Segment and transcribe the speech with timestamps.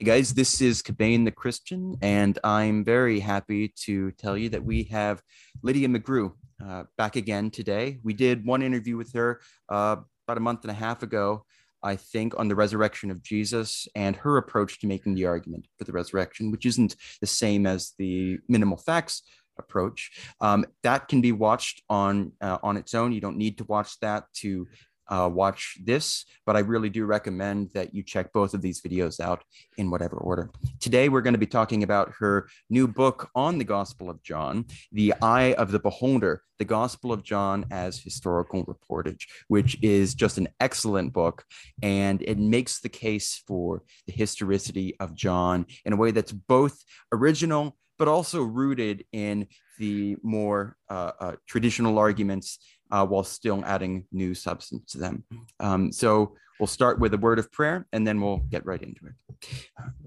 [0.00, 4.64] Hey guys, this is Cabane the Christian, and I'm very happy to tell you that
[4.64, 5.22] we have
[5.62, 8.00] Lydia McGrew uh, back again today.
[8.02, 11.44] We did one interview with her uh, about a month and a half ago,
[11.80, 15.84] I think, on the resurrection of Jesus and her approach to making the argument for
[15.84, 19.22] the resurrection, which isn't the same as the minimal facts
[19.60, 20.10] approach.
[20.40, 23.12] Um, that can be watched on uh, on its own.
[23.12, 24.66] You don't need to watch that to
[25.08, 29.20] uh, watch this, but I really do recommend that you check both of these videos
[29.20, 29.44] out
[29.76, 30.50] in whatever order.
[30.80, 34.66] Today, we're going to be talking about her new book on the Gospel of John,
[34.92, 40.38] The Eye of the Beholder, the Gospel of John as Historical Reportage, which is just
[40.38, 41.44] an excellent book.
[41.82, 46.82] And it makes the case for the historicity of John in a way that's both
[47.12, 49.48] original, but also rooted in
[49.78, 52.58] the more uh, uh, traditional arguments
[52.94, 55.24] uh, while still adding new substance to them.
[55.58, 59.06] Um, so we'll start with a word of prayer and then we'll get right into
[59.06, 59.48] it.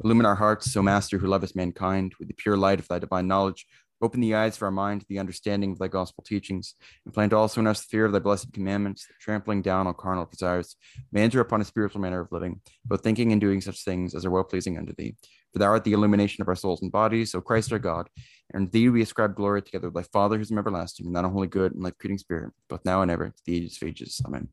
[0.02, 3.28] Illumine our hearts, so Master who lovest mankind, with the pure light of thy divine
[3.28, 3.68] knowledge,
[4.02, 7.34] open the eyes of our mind to the understanding of thy gospel teachings, and plant
[7.34, 10.78] also in us the fear of thy blessed commandments, trampling down all carnal desires,
[11.12, 14.32] may upon a spiritual manner of living, both thinking and doing such things as are
[14.32, 15.14] well pleasing unto thee.
[15.58, 18.12] For thou art the illumination of our souls and bodies, O Christ our God,
[18.54, 21.74] and thee we ascribe glory together with thy Father who's everlasting, and thine holy good
[21.74, 24.22] and life creating spirit, both now and ever, to the ages of ages.
[24.24, 24.50] Amen.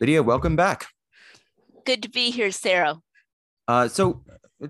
[0.00, 0.86] Lydia, welcome back.
[1.84, 2.96] Good to be here, Sarah.
[3.68, 4.24] Uh, so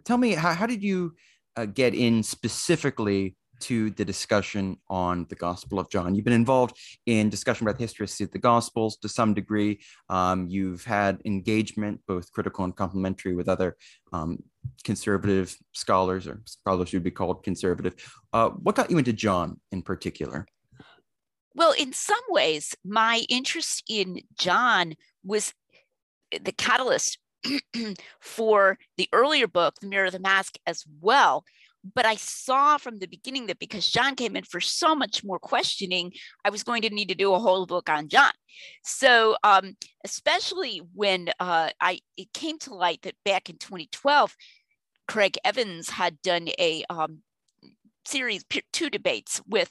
[0.05, 1.14] tell me, how, how did you
[1.56, 6.14] uh, get in specifically to the discussion on the Gospel of John.
[6.14, 9.81] You've been involved in discussion about the history of the Gospels to some degree.
[10.08, 13.77] Um, you've had engagement, both critical and complementary, with other
[14.12, 14.39] um,
[14.84, 17.94] conservative scholars or scholars who'd be called conservative.
[18.33, 20.47] Uh, what got you into John in particular?
[21.55, 24.94] Well, in some ways, my interest in John
[25.25, 25.52] was
[26.30, 27.19] the catalyst
[28.20, 31.45] for the earlier book, The Mirror or the Mask, as well.
[31.95, 35.39] But I saw from the beginning that because John came in for so much more
[35.39, 36.13] questioning,
[36.45, 38.33] I was going to need to do a whole book on John.
[38.85, 44.36] So, um, especially when uh, I it came to light that back in 2012,
[45.08, 47.20] Craig Evans had done a um,
[48.05, 49.70] series two debates with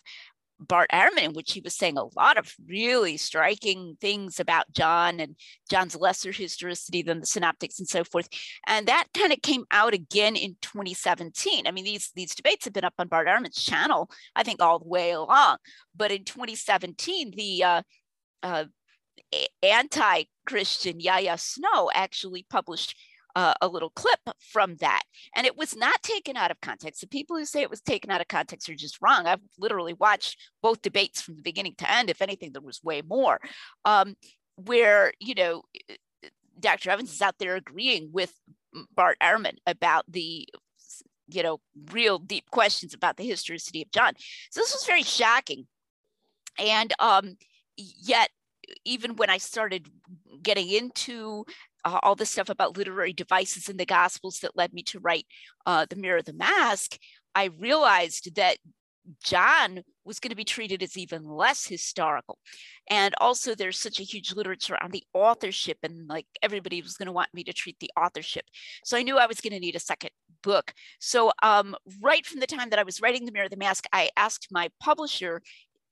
[0.60, 5.20] Bart Ehrman, in which he was saying a lot of really striking things about John
[5.20, 5.36] and
[5.70, 8.28] John's lesser historicity than the synoptics and so forth.
[8.68, 11.66] And that kind of came out again in 2017.
[11.66, 14.80] I mean, these, these debates have been up on Bart Ehrman's channel, I think, all
[14.80, 15.58] the way along.
[15.96, 17.82] But in 2017, the uh,
[18.44, 18.66] uh,
[19.64, 22.96] anti Christian Yaya Snow actually published
[23.40, 25.04] uh, a little clip from that.
[25.34, 27.00] And it was not taken out of context.
[27.00, 29.26] The people who say it was taken out of context are just wrong.
[29.26, 32.10] I've literally watched both debates from the beginning to end.
[32.10, 33.40] If anything, there was way more.
[33.86, 34.16] Um,
[34.58, 35.62] where, you know,
[36.60, 36.90] Dr.
[36.90, 38.34] Evans is out there agreeing with
[38.94, 40.46] Bart Ehrman about the
[41.32, 41.62] you know
[41.92, 44.14] real deep questions about the historicity of John.
[44.52, 45.66] So this was very shocking,
[46.58, 47.38] and um,
[47.78, 48.32] yet
[48.84, 49.88] even when I started
[50.44, 51.46] getting into
[51.86, 55.26] uh, all the stuff about literary devices in the Gospels that led me to write
[55.66, 56.98] uh, The Mirror or the Mask,
[57.36, 58.58] I realized that
[59.24, 62.38] John was going to be treated as even less historical.
[62.90, 67.08] And also, there's such a huge literature on the authorship, and like everybody was going
[67.08, 68.46] to want me to treat the authorship.
[68.84, 70.12] So I knew I was going to need a second
[70.44, 70.74] book.
[71.00, 73.86] So, um, right from the time that I was writing The Mirror or the Mask,
[73.94, 75.42] I asked my publisher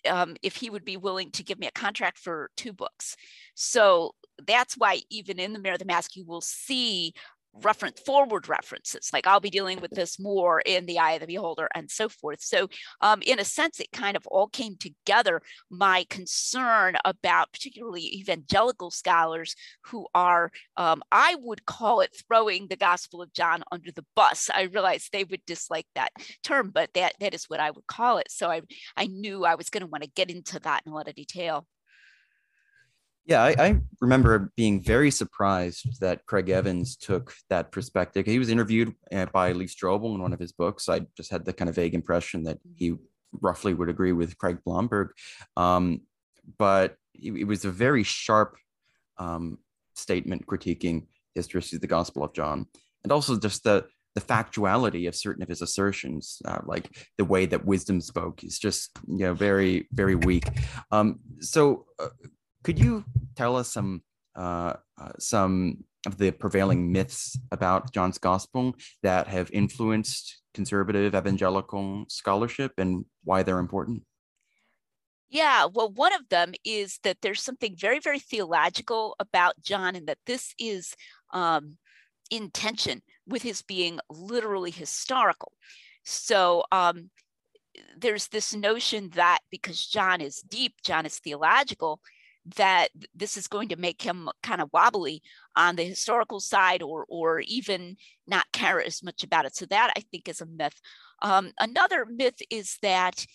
[0.08, 3.16] um, if he would be willing to give me a contract for two books.
[3.56, 4.14] So
[4.46, 7.14] that's why even in the Mirror or the Mask, you will see
[7.64, 9.10] reference forward references.
[9.14, 12.10] Like i'll be dealing with this more in the eye of the beholder and so
[12.10, 12.42] forth.
[12.42, 12.70] So
[13.02, 15.42] um, in a sense it kind of all came together.
[15.70, 19.56] My concern about particularly evangelical scholars
[19.86, 24.50] who are um, i would call it throwing the gospel of john under the bus.
[24.54, 26.12] I realized they would dislike that
[26.44, 28.32] term but that that is what i would call it.
[28.32, 28.62] So i
[28.96, 31.16] i knew i was going to want to get into that in a lot of
[31.16, 31.66] detail
[33.28, 38.26] yeah, I, I, remember being very surprised that Craig Evans took that perspective.
[38.26, 40.88] He was interviewed uh, by Lee Strobel in one of his books.
[40.88, 42.96] I just had the kind of vague impression that he
[43.42, 45.10] roughly would agree with Craig Blomberg.
[45.58, 46.02] Um,
[46.58, 48.56] but it, it, was a very sharp
[49.18, 49.58] um,
[49.94, 52.66] statement critiquing history of the Gospel of John,
[53.04, 53.86] and also just the
[54.16, 58.58] the factuality of certain of his assertions, uh, like the way that wisdom spoke, is
[58.58, 60.48] just you know very very weak.
[60.92, 62.08] Um, so, uh,
[62.68, 63.06] could you
[63.38, 64.02] tell us some
[64.36, 72.04] uh, uh, some of the prevailing myths about John's Gospel that have influenced conservative evangelical
[72.10, 74.04] scholarship and why they're important?
[75.30, 80.06] Yeah, well, one of them is that there's something very, very theological about John, and
[80.08, 80.94] that this is
[81.32, 81.78] um,
[82.30, 85.54] in tension with his being literally historical.
[86.04, 87.12] So um,
[87.98, 92.02] there's this notion that because John is deep, John is theological,
[92.56, 95.22] that this is going to make him kind of wobbly
[95.56, 99.56] on the historical side or or even not care as much about it.
[99.56, 100.80] So that I think is a myth.
[101.22, 103.26] Um, another myth is that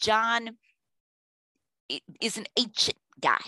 [0.00, 0.56] John
[2.20, 3.42] is an ancient guy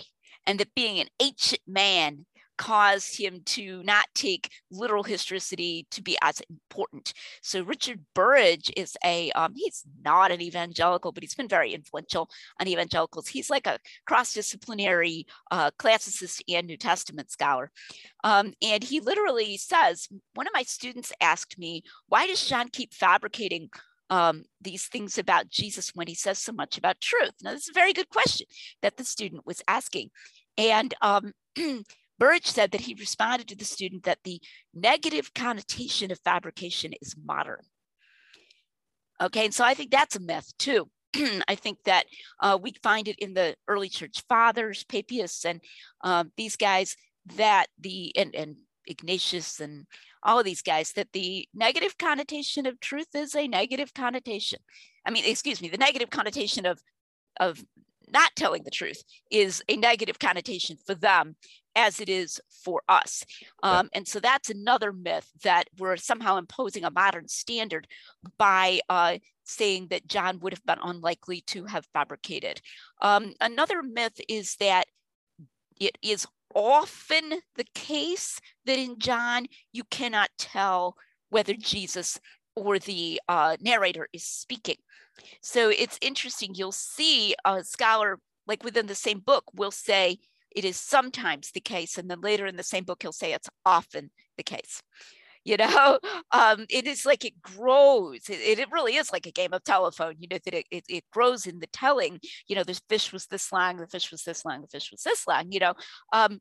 [0.47, 6.17] and that being an ancient man caused him to not take literal historicity to be
[6.23, 7.12] as important.
[7.43, 12.29] So Richard Burridge is a, um, he's not an evangelical, but he's been very influential
[12.61, 13.29] on evangelicals.
[13.29, 17.70] He's like a cross-disciplinary uh, classicist and New Testament scholar.
[18.25, 22.94] Um, and he literally says, one of my students asked me, why does John keep
[22.94, 23.70] fabricating
[24.11, 27.35] um, these things about Jesus when he says so much about truth?
[27.43, 28.47] Now, this is a very good question
[28.82, 30.11] that the student was asking.
[30.58, 31.32] And um,
[32.19, 34.41] Burridge said that he responded to the student that the
[34.75, 37.63] negative connotation of fabrication is modern.
[39.21, 40.89] Okay, and so I think that's a myth too.
[41.49, 42.05] I think that
[42.41, 45.61] uh, we find it in the early church fathers, Papias, and
[46.03, 46.97] um, these guys
[47.37, 49.87] that the and, and Ignatius and
[50.23, 54.59] all of these guys that the negative connotation of truth is a negative connotation.
[55.07, 56.81] I mean, excuse me, the negative connotation of
[57.39, 57.65] of
[58.09, 61.37] not telling the truth is a negative connotation for them
[61.76, 63.25] as it is for us.
[63.62, 67.87] Um, and so that's another myth that we're somehow imposing a modern standard
[68.38, 72.61] by uh, saying that John would have been unlikely to have fabricated.
[73.02, 74.87] Um, another myth is that
[75.78, 80.96] it is often the case that in John you cannot tell
[81.29, 82.19] whether Jesus
[82.56, 84.76] or the uh, narrator is speaking.
[85.43, 86.55] So it's interesting.
[86.55, 90.19] You'll see a scholar, like within the same book, will say
[90.50, 91.98] it is sometimes the case.
[91.98, 94.82] And then later in the same book, he'll say it's often the case.
[95.46, 96.00] You know,
[96.32, 98.28] um, it is like it grows.
[98.28, 101.04] It, it really is like a game of telephone, you know, that it, it, it
[101.12, 102.19] grows in the telling.
[102.48, 105.02] You know, the fish was this long, the fish was this long, the fish was
[105.02, 105.75] this long, you know.
[106.12, 106.40] Um,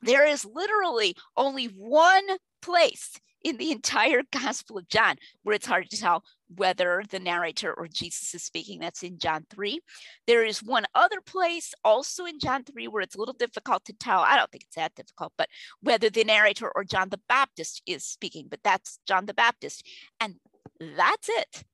[0.00, 2.26] there is literally only one
[2.62, 3.12] place
[3.42, 6.24] in the entire Gospel of John, where it's hard to tell
[6.54, 8.80] whether the narrator or Jesus is speaking.
[8.80, 9.80] That's in John 3.
[10.26, 13.92] There is one other place also in John 3 where it's a little difficult to
[13.92, 14.20] tell.
[14.20, 15.48] I don't think it's that difficult, but
[15.80, 19.86] whether the narrator or John the Baptist is speaking, but that's John the Baptist.
[20.20, 20.36] And
[20.80, 21.64] that's it.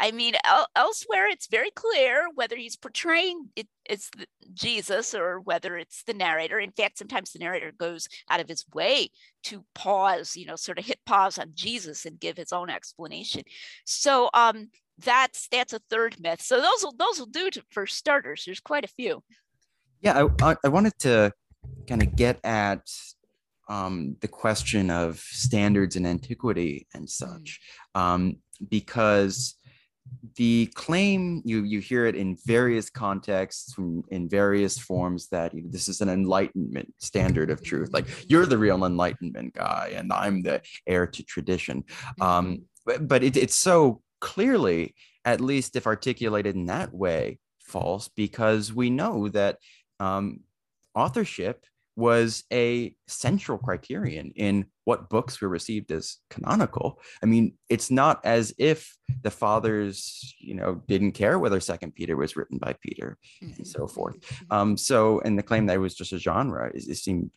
[0.00, 4.10] I mean, el- elsewhere it's very clear whether he's portraying it, it's
[4.54, 6.58] Jesus or whether it's the narrator.
[6.58, 9.10] In fact, sometimes the narrator goes out of his way
[9.44, 13.42] to pause, you know, sort of hit pause on Jesus and give his own explanation.
[13.84, 16.40] So um, that's that's a third myth.
[16.40, 18.44] So those will those will do to, for starters.
[18.46, 19.22] There's quite a few.
[20.00, 21.32] Yeah, I, I wanted to
[21.86, 22.88] kind of get at
[23.68, 27.10] um, the question of standards and antiquity and mm.
[27.10, 27.60] such,
[27.94, 28.36] um,
[28.68, 29.56] because
[30.36, 35.68] the claim you you hear it in various contexts in various forms that you know,
[35.70, 40.42] this is an enlightenment standard of truth like you're the real enlightenment guy and i'm
[40.42, 41.84] the heir to tradition
[42.20, 42.62] um, mm-hmm.
[42.86, 48.72] but, but it, it's so clearly at least if articulated in that way false because
[48.72, 49.58] we know that
[49.98, 50.40] um,
[50.94, 51.64] authorship
[52.00, 57.00] was a central criterion in what books were received as canonical.
[57.22, 62.16] I mean, it's not as if the fathers, you know, didn't care whether Second Peter
[62.16, 63.54] was written by Peter mm-hmm.
[63.58, 64.18] and so forth.
[64.20, 64.52] Mm-hmm.
[64.56, 67.30] Um, so, and the claim that it was just a genre, it, it seemed,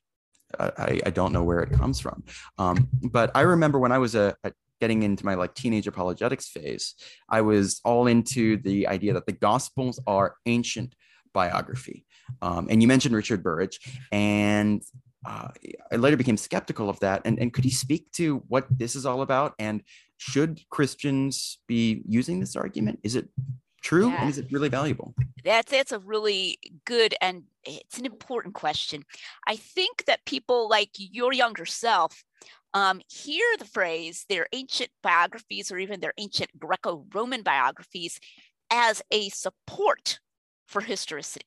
[0.58, 2.24] uh, I, I don't know where it comes from.
[2.58, 4.52] Um, but I remember when I was a, a
[4.82, 6.96] getting into my like teenage apologetics phase,
[7.30, 10.96] I was all into the idea that the Gospels are ancient
[11.34, 12.06] biography.
[12.42, 13.80] Um, and you mentioned Richard Burridge,
[14.12, 14.82] and
[15.26, 15.50] uh,
[15.92, 17.22] I later became skeptical of that.
[17.26, 19.54] And, and could he speak to what this is all about?
[19.60, 19.82] And
[20.18, 23.00] should Christians be using this argument?
[23.04, 23.30] Is it
[23.82, 24.22] true yeah.
[24.22, 25.14] and is it really valuable?
[25.44, 29.04] That's that's a really good and it's an important question.
[29.48, 32.24] I think that people like your younger self
[32.74, 38.20] um, hear the phrase their ancient biographies or even their ancient Greco-Roman biographies
[38.72, 40.20] as a support
[40.68, 41.46] for historicity.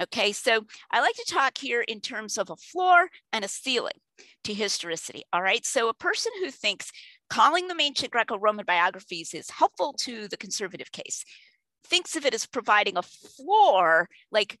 [0.00, 4.00] Okay, so I like to talk here in terms of a floor and a ceiling
[4.44, 5.22] to historicity.
[5.32, 6.90] All right, so a person who thinks
[7.30, 11.24] calling them ancient Greco Roman biographies is helpful to the conservative case
[11.86, 14.58] thinks of it as providing a floor, like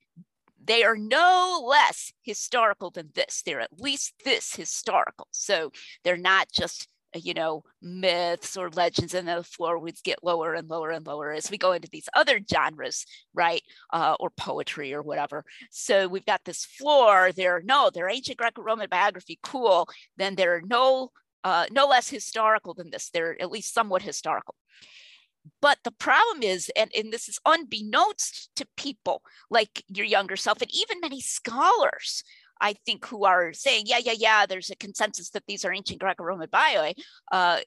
[0.62, 3.42] they are no less historical than this.
[3.44, 5.28] They're at least this historical.
[5.30, 5.72] So
[6.04, 10.68] they're not just you know, myths or legends, and the floor would get lower and
[10.68, 13.62] lower and lower as we go into these other genres, right?
[13.92, 15.44] Uh, or poetry or whatever.
[15.70, 17.30] So we've got this floor.
[17.32, 19.88] There, no, they're ancient Greco-Roman biography, cool.
[20.16, 21.10] Then there are no,
[21.44, 23.10] uh, no less historical than this.
[23.10, 24.54] They're at least somewhat historical.
[25.60, 30.62] But the problem is, and, and this is unbeknownst to people like your younger self,
[30.62, 32.24] and even many scholars,
[32.64, 36.00] I think, who are saying, yeah, yeah, yeah, there's a consensus that these are ancient
[36.00, 36.92] Greco-Roman bio,
[37.30, 37.60] uh,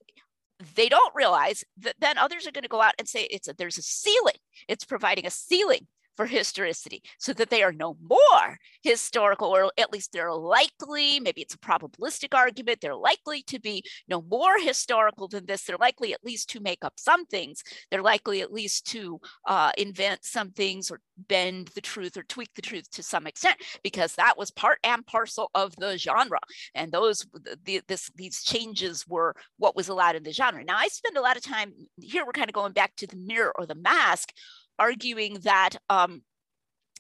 [0.73, 3.53] they don't realize that then others are going to go out and say it's a,
[3.53, 4.39] there's a ceiling.
[4.67, 5.85] It's providing a ceiling
[6.17, 11.41] for historicity so that they are no more historical, or at least they're likely, maybe
[11.41, 15.63] it's a probabilistic argument, they're likely to be no more historical than this.
[15.63, 17.63] They're likely at least to make up some things.
[17.89, 22.49] They're likely at least to uh, invent some things or bend the truth or tweak
[22.55, 26.39] the truth to some extent, because that was part and parcel of the genre.
[26.73, 27.25] And those,
[27.63, 30.63] the, this, these changes were what was allowed in the genre.
[30.63, 33.17] Now, I spend a lot of time here, we're kind of going back to the
[33.17, 34.31] mirror or the mask
[34.79, 36.21] arguing that um,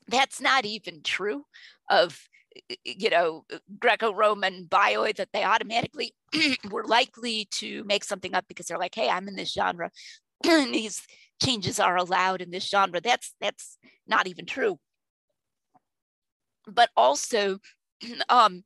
[0.07, 1.45] that's not even true
[1.89, 2.27] of
[2.83, 3.45] you know
[3.79, 6.15] greco-roman bio that they automatically
[6.71, 9.91] were likely to make something up because they're like hey i'm in this genre.
[10.43, 11.05] These
[11.41, 13.01] changes are allowed in this genre.
[13.01, 14.79] That's that's not even true.
[16.67, 17.59] But also
[18.29, 18.63] um,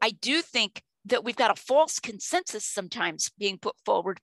[0.00, 4.20] i do think that we've got a false consensus sometimes being put forward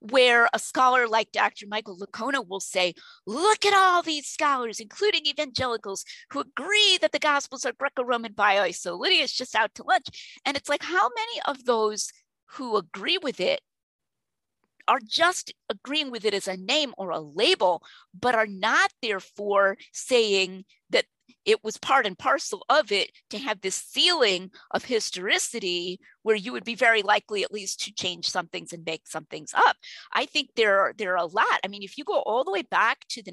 [0.00, 1.66] where a scholar like Dr.
[1.66, 2.94] Michael Licona will say,
[3.26, 8.70] look at all these scholars, including evangelicals, who agree that the Gospels are Greco-Roman bio.
[8.70, 10.06] So Lydia's just out to lunch.
[10.44, 12.12] And it's like, how many of those
[12.52, 13.60] who agree with it
[14.86, 17.82] are just agreeing with it as a name or a label,
[18.18, 21.04] but are not therefore saying that
[21.48, 26.52] it was part and parcel of it to have this feeling of historicity where you
[26.52, 29.74] would be very likely at least to change some things and make some things up.
[30.12, 31.60] I think there are, there are a lot.
[31.64, 33.32] I mean, if you go all the way back to the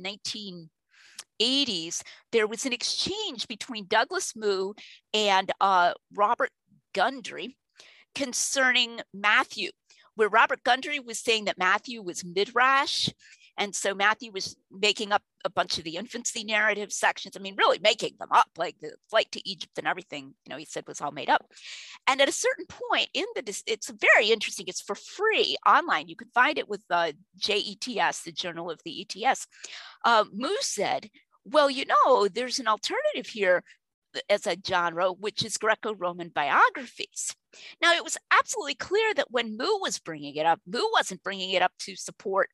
[1.42, 4.72] 1980s, there was an exchange between Douglas Moo
[5.14, 6.52] and uh, Robert
[6.94, 7.58] Gundry
[8.16, 9.72] concerning Matthew,
[10.16, 13.10] where Robert Gundry was saying that Matthew was midrash
[13.58, 17.38] and so Matthew was making up a bunch of the infancy narrative sections.
[17.38, 20.58] I mean, really making them up, like the flight to Egypt and everything, you know,
[20.58, 21.46] he said was all made up.
[22.08, 24.66] And at a certain point in the, it's very interesting.
[24.68, 26.10] It's for free online.
[26.10, 29.48] You can find it with uh, JETS, the Journal of the ETS.
[30.04, 31.10] Uh, Moo said,
[31.46, 33.64] well, you know, there's an alternative here
[34.30, 37.36] as a genre, which is Greco Roman biographies.
[37.82, 41.52] Now, it was absolutely clear that when Moo was bringing it up, Moo wasn't bringing
[41.52, 42.50] it up to support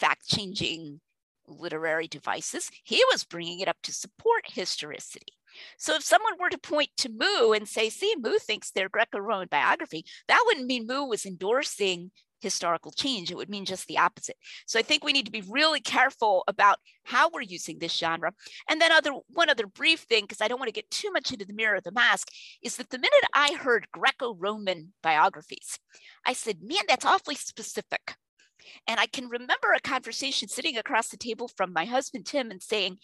[0.00, 1.00] fact changing
[1.46, 2.70] literary devices.
[2.84, 5.34] He was bringing it up to support historicity.
[5.78, 9.48] So if someone were to point to Moo and say, see, Moo thinks they're Greco-Roman
[9.50, 13.30] biography, that wouldn't mean Moo was endorsing historical change.
[13.30, 14.36] It would mean just the opposite.
[14.66, 18.32] So I think we need to be really careful about how we're using this genre.
[18.68, 21.32] And then other one other brief thing, because I don't want to get too much
[21.32, 22.28] into the mirror or the mask,
[22.62, 25.78] is that the minute I heard Greco-Roman biographies,
[26.24, 28.14] I said, man, that's awfully specific.
[28.86, 32.62] And I can remember a conversation sitting across the table from my husband, Tim, and
[32.62, 32.98] saying,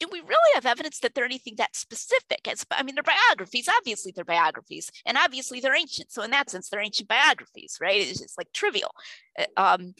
[0.00, 2.46] do we really have evidence that they're anything that specific?
[2.46, 3.68] As, I mean, they're biographies.
[3.78, 6.12] Obviously, they're biographies, and obviously they're ancient.
[6.12, 8.00] So in that sense, they're ancient biographies, right?
[8.00, 8.94] It's just like trivial.
[9.38, 9.94] Uh, um,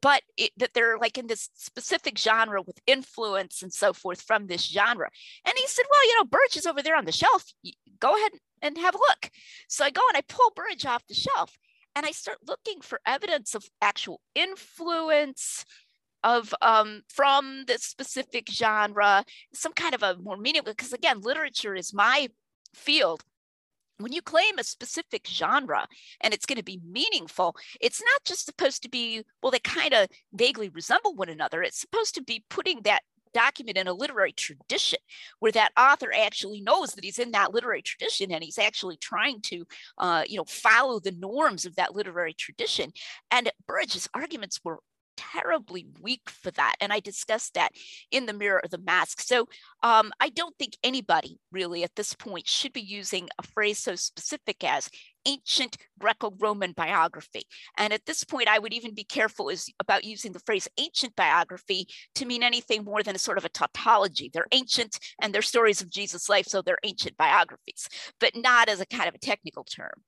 [0.00, 4.46] but it, that they're like in this specific genre with influence and so forth from
[4.46, 5.10] this genre.
[5.44, 7.52] And he said, well, you know, Burridge is over there on the shelf.
[7.98, 9.30] Go ahead and have a look.
[9.68, 11.58] So I go and I pull Burridge off the shelf
[11.94, 15.64] and I start looking for evidence of actual influence
[16.24, 21.74] of um, from this specific genre, some kind of a more meaningful, because again, literature
[21.74, 22.28] is my
[22.74, 23.22] field.
[23.98, 25.86] When you claim a specific genre
[26.20, 29.92] and it's going to be meaningful, it's not just supposed to be, well, they kind
[29.92, 31.62] of vaguely resemble one another.
[31.62, 34.98] It's supposed to be putting that document in a literary tradition
[35.40, 39.40] where that author actually knows that he's in that literary tradition and he's actually trying
[39.40, 39.64] to
[39.98, 42.92] uh, you know follow the norms of that literary tradition
[43.30, 44.80] and Burridge's arguments were
[45.16, 46.74] terribly weak for that.
[46.80, 47.72] And I discussed that
[48.10, 49.20] in the mirror or the mask.
[49.20, 49.48] So
[49.82, 53.94] um, I don't think anybody really at this point should be using a phrase so
[53.94, 54.88] specific as
[55.26, 57.42] ancient Greco-Roman biography.
[57.76, 61.14] And at this point, I would even be careful is about using the phrase ancient
[61.16, 61.86] biography
[62.16, 64.30] to mean anything more than a sort of a tautology.
[64.32, 67.88] They're ancient and they're stories of Jesus' life, so they're ancient biographies,
[68.20, 70.02] but not as a kind of a technical term.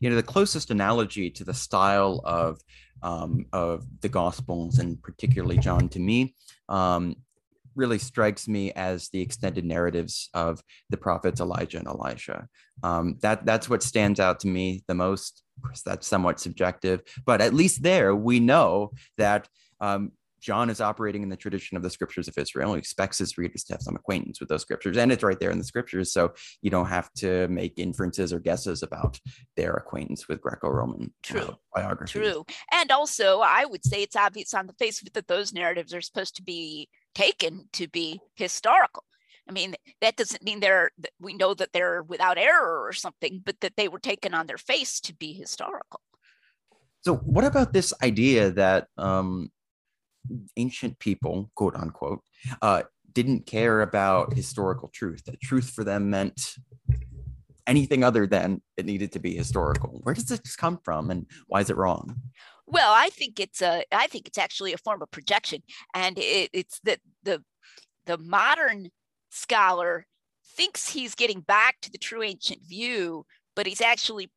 [0.00, 2.60] You know, the closest analogy to the style of
[3.02, 6.34] um, of the Gospels and particularly John to me
[6.68, 7.16] um,
[7.74, 12.48] really strikes me as the extended narratives of the prophets Elijah and Elisha.
[12.82, 17.02] Um, that that's what stands out to me the most Of course, that's somewhat subjective,
[17.24, 19.48] but at least there we know that
[19.80, 22.72] um, John is operating in the tradition of the scriptures of Israel.
[22.72, 25.52] He expects his readers to have some acquaintance with those scriptures, and it's right there
[25.52, 26.12] in the scriptures.
[26.12, 29.20] So you don't have to make inferences or guesses about
[29.56, 31.40] their acquaintance with Greco-Roman True.
[31.42, 32.18] uh, biography.
[32.18, 32.44] True.
[32.72, 35.94] And also, I would say it's obvious on the face of it that those narratives
[35.94, 39.04] are supposed to be taken to be historical.
[39.48, 40.90] I mean, that doesn't mean they're,
[41.20, 44.58] we know that they're without error or something, but that they were taken on their
[44.58, 46.00] face to be historical.
[47.04, 49.50] So, what about this idea that um,
[50.56, 52.20] ancient people, quote unquote,
[52.60, 55.24] uh, didn't care about historical truth?
[55.24, 56.54] That truth for them meant
[57.66, 60.00] anything other than it needed to be historical.
[60.02, 62.16] Where does this come from, and why is it wrong?
[62.72, 65.62] Well, I think it's a, I think it's actually a form of projection,
[65.94, 67.42] and it, it's that the
[68.06, 68.90] the modern
[69.30, 70.06] scholar
[70.56, 73.26] thinks he's getting back to the true ancient view,
[73.56, 74.30] but he's actually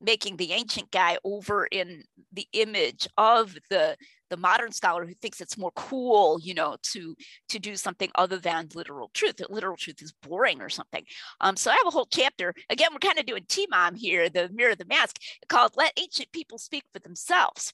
[0.00, 3.96] making the ancient guy over in the image of the
[4.30, 7.14] the modern scholar who thinks it's more cool you know to
[7.48, 11.04] to do something other than literal truth that literal truth is boring or something.
[11.40, 12.54] Um so i have a whole chapter.
[12.70, 15.18] Again we're kind of doing t-mom here the mirror or the mask
[15.48, 17.72] called let ancient people speak for themselves.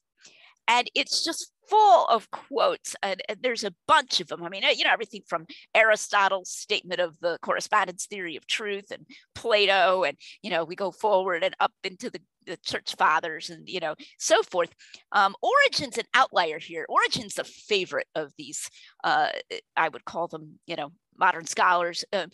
[0.69, 4.63] And it's just full of quotes and, and, there's a bunch of them i mean
[4.77, 10.17] you know everything from aristotle's statement of the correspondence theory of truth and plato and
[10.43, 13.95] you know we go forward and up into the, the church fathers and you know
[14.19, 14.73] so forth.
[15.13, 16.87] Um, origen's an outlier here.
[16.89, 18.71] Origen's a favorite of these
[19.05, 19.29] uh,
[19.77, 22.05] i would call them you know modern scholars.
[22.13, 22.27] Uh,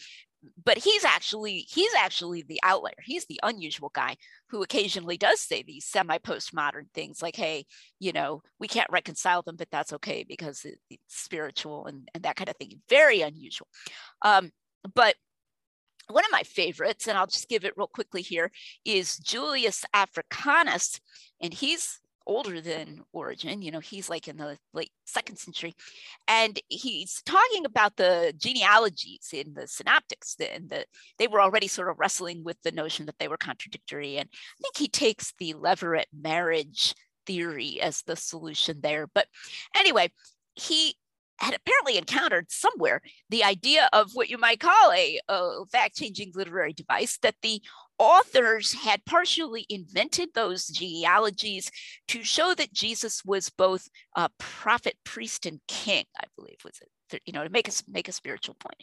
[0.65, 2.95] but he's actually he's actually the outlier.
[3.05, 4.17] He's the unusual guy
[4.49, 7.65] who occasionally does say these semi postmodern things like hey
[7.99, 12.37] you know we can't reconcile them but that's okay because it's spiritual and, and that
[12.37, 12.81] kind of thing.
[12.89, 13.69] Very unusual.
[14.23, 14.51] Um,
[14.95, 15.15] but
[16.09, 18.51] one of my favorites and i'll just give it real quickly here
[18.85, 21.01] is julius africanus
[21.41, 23.63] and he's older than Origen.
[23.63, 25.75] You know, he's like in the late second century,
[26.29, 30.37] and he's talking about the genealogies in the synoptics.
[30.41, 30.87] And the
[31.19, 34.19] they were already sort of wrestling with the notion that they were contradictory.
[34.19, 36.95] And I think he takes the Levirate marriage
[37.27, 39.07] theory as the solution there.
[39.13, 39.27] But
[39.77, 40.11] anyway,
[40.55, 40.97] he
[41.43, 46.31] had apparently encountered somewhere the idea of what you might call a, a fact changing
[46.35, 47.61] literary device that the
[47.99, 51.71] authors had partially invented those genealogies
[52.09, 56.89] to show that Jesus was both a prophet, priest, and king, I believe was it
[57.25, 58.77] you know, to make us make a spiritual point.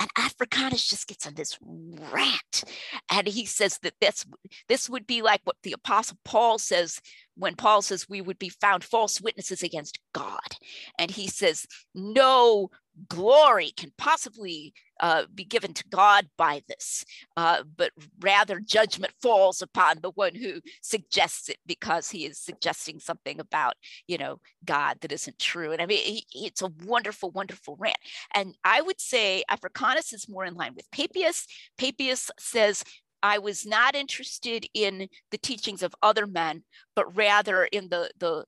[0.00, 2.64] And Africanus just gets on this rant,
[3.10, 4.24] and he says that this
[4.68, 7.00] this would be like what the Apostle Paul says
[7.36, 10.56] when Paul says we would be found false witnesses against God,
[10.98, 12.70] and he says no
[13.08, 17.04] glory can possibly uh, be given to God by this,
[17.36, 22.98] uh, but rather judgment falls upon the one who suggests it because he is suggesting
[22.98, 23.74] something about,
[24.06, 25.72] you know, God that isn't true.
[25.72, 27.96] And I mean, it's a wonderful, wonderful rant.
[28.34, 31.46] And I would say Africanus is more in line with Papias.
[31.76, 32.84] Papias says
[33.22, 36.62] I was not interested in the teachings of other men,
[36.94, 38.44] but rather in the the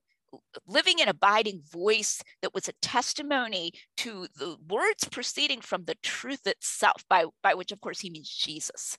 [0.67, 6.47] living and abiding voice that was a testimony to the words proceeding from the truth
[6.47, 8.97] itself, by, by which, of course, he means Jesus.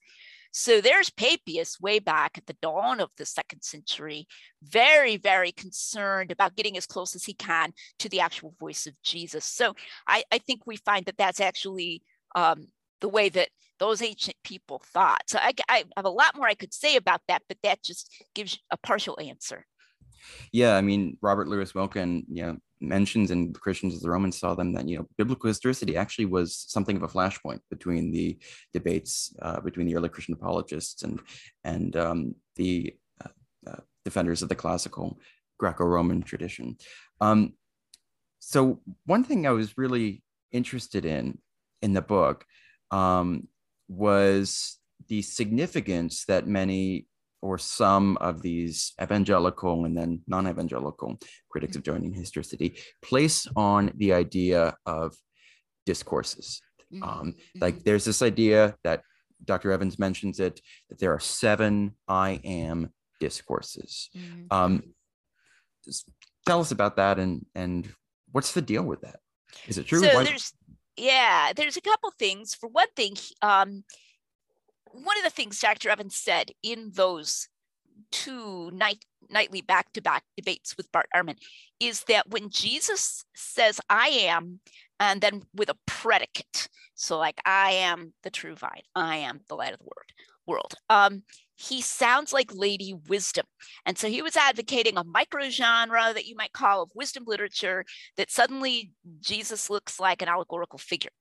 [0.54, 4.26] So there's Papias way back at the dawn of the second century,
[4.62, 9.00] very, very concerned about getting as close as he can to the actual voice of
[9.02, 9.46] Jesus.
[9.46, 9.74] So
[10.06, 12.02] I, I think we find that that's actually
[12.34, 12.66] um,
[13.00, 15.22] the way that those ancient people thought.
[15.26, 18.14] So I, I have a lot more I could say about that, but that just
[18.34, 19.66] gives a partial answer.
[20.52, 24.54] Yeah, I mean, Robert Louis Wilken, you know, mentions in Christians as the Romans saw
[24.54, 28.36] them that you know biblical historicity actually was something of a flashpoint between the
[28.74, 31.20] debates uh, between the early Christian apologists and
[31.64, 33.28] and um, the uh,
[33.70, 35.18] uh, defenders of the classical
[35.58, 36.76] Greco-Roman tradition.
[37.20, 37.52] Um,
[38.40, 41.38] so one thing I was really interested in
[41.80, 42.44] in the book
[42.90, 43.48] um,
[43.88, 47.06] was the significance that many
[47.42, 51.18] or some of these evangelical and then non-evangelical
[51.50, 55.14] critics of Johannine historicity place on the idea of
[55.84, 56.62] discourses.
[56.92, 57.02] Mm-hmm.
[57.02, 57.82] Um, like mm-hmm.
[57.84, 59.02] there's this idea that
[59.44, 59.72] Dr.
[59.72, 64.08] Evans mentions it that there are seven I am discourses.
[64.16, 64.46] Mm-hmm.
[64.50, 64.82] Um,
[66.46, 67.88] tell us about that and and
[68.30, 69.18] what's the deal with that?
[69.66, 70.00] Is it true?
[70.00, 70.52] So Why- there's
[70.96, 72.54] yeah, there's a couple things.
[72.54, 73.84] For one thing, um,
[74.92, 75.90] one of the things Dr.
[75.90, 77.48] Evans said in those
[78.10, 81.36] two night, nightly back to back debates with Bart Ehrman
[81.80, 84.60] is that when Jesus says, I am,
[85.00, 89.56] and then with a predicate, so like, I am the true vine, I am the
[89.56, 90.12] light of the world,
[90.46, 90.74] world.
[90.88, 91.22] Um,
[91.56, 93.46] he sounds like Lady Wisdom.
[93.86, 97.84] And so he was advocating a micro genre that you might call of wisdom literature
[98.16, 101.12] that suddenly Jesus looks like an allegorical figure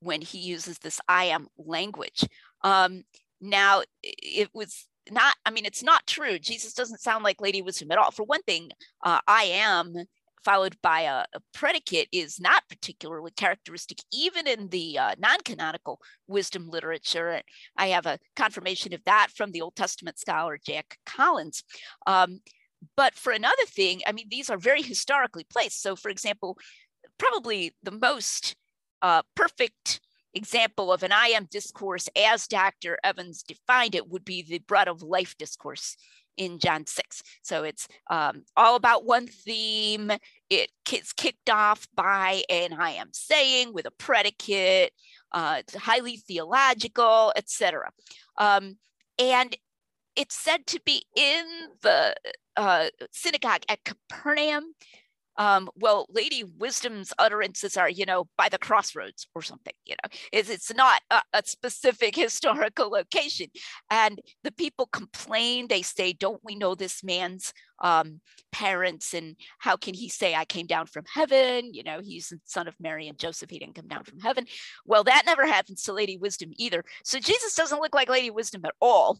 [0.00, 2.24] when he uses this I am language.
[2.62, 3.02] Um,
[3.40, 6.38] now, it was not, I mean, it's not true.
[6.38, 8.10] Jesus doesn't sound like Lady Wisdom at all.
[8.10, 8.70] For one thing,
[9.04, 9.94] uh, I am
[10.44, 16.00] followed by a, a, predicate is not particularly characteristic, even in the uh, non canonical
[16.28, 17.42] wisdom literature.
[17.76, 21.62] I have a confirmation of that from the Old Testament scholar Jack Collins.
[22.06, 22.40] Um,
[22.96, 25.82] but for another thing, I mean, these are very historically placed.
[25.82, 26.56] So, for example,
[27.18, 28.56] probably the most
[29.02, 30.00] uh, perfect
[30.34, 32.98] example of an I am discourse as Dr.
[33.02, 35.96] Evans defined it would be the bread of life discourse
[36.36, 37.22] in John 6.
[37.42, 40.10] So it's um, all about one theme.
[40.48, 44.92] It gets kicked off by an I am saying with a predicate,
[45.32, 47.90] uh, it's highly theological, etc.
[48.38, 48.78] Um,
[49.18, 49.54] and
[50.16, 51.44] it's said to be in
[51.82, 52.14] the
[52.56, 54.74] uh, synagogue at Capernaum
[55.36, 60.10] um, well, Lady Wisdom's utterances are, you know, by the crossroads or something, you know,
[60.32, 63.46] it's, it's not a, a specific historical location.
[63.90, 68.20] And the people complain, they say, don't we know this man's um,
[68.52, 71.72] parents and how can he say I came down from heaven?
[71.72, 74.46] You know, he's the son of Mary and Joseph, he didn't come down from heaven.
[74.84, 76.84] Well, that never happens to Lady Wisdom either.
[77.04, 79.18] So Jesus doesn't look like Lady Wisdom at all.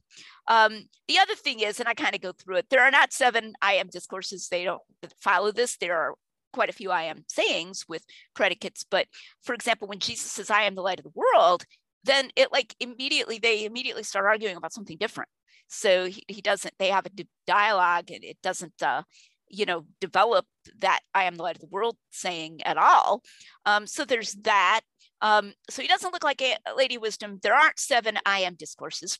[0.48, 3.12] Um, the other thing is, and I kind of go through it, there are not
[3.12, 4.48] seven I am discourses.
[4.48, 4.82] They don't
[5.20, 5.76] follow this.
[5.76, 6.14] There are
[6.52, 8.84] quite a few I am sayings with predicates.
[8.88, 9.06] But
[9.42, 11.64] for example, when Jesus says, I am the light of the world,
[12.04, 15.28] then it like immediately, they immediately start arguing about something different.
[15.70, 19.02] So he, he doesn't, they have a dialogue and it doesn't, uh,
[19.48, 20.46] you know, develop
[20.80, 23.22] that I am the light of the world saying at all.
[23.64, 24.80] Um, so there's that.
[25.22, 27.38] Um, so he doesn't look like a Lady Wisdom.
[27.42, 29.18] There aren't seven I am discourses.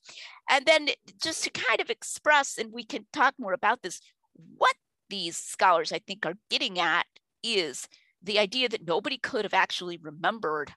[0.48, 0.88] And then
[1.22, 4.00] just to kind of express, and we can talk more about this,
[4.56, 4.74] what
[5.08, 7.06] these scholars I think are getting at
[7.42, 7.86] is
[8.22, 10.72] the idea that nobody could have actually remembered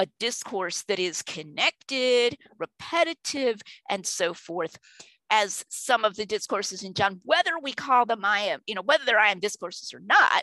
[0.00, 3.60] a discourse that is connected, repetitive,
[3.90, 4.78] and so forth
[5.28, 8.82] as some of the discourses in John, whether we call them I am, you know,
[8.82, 10.42] whether they're I am discourses or not.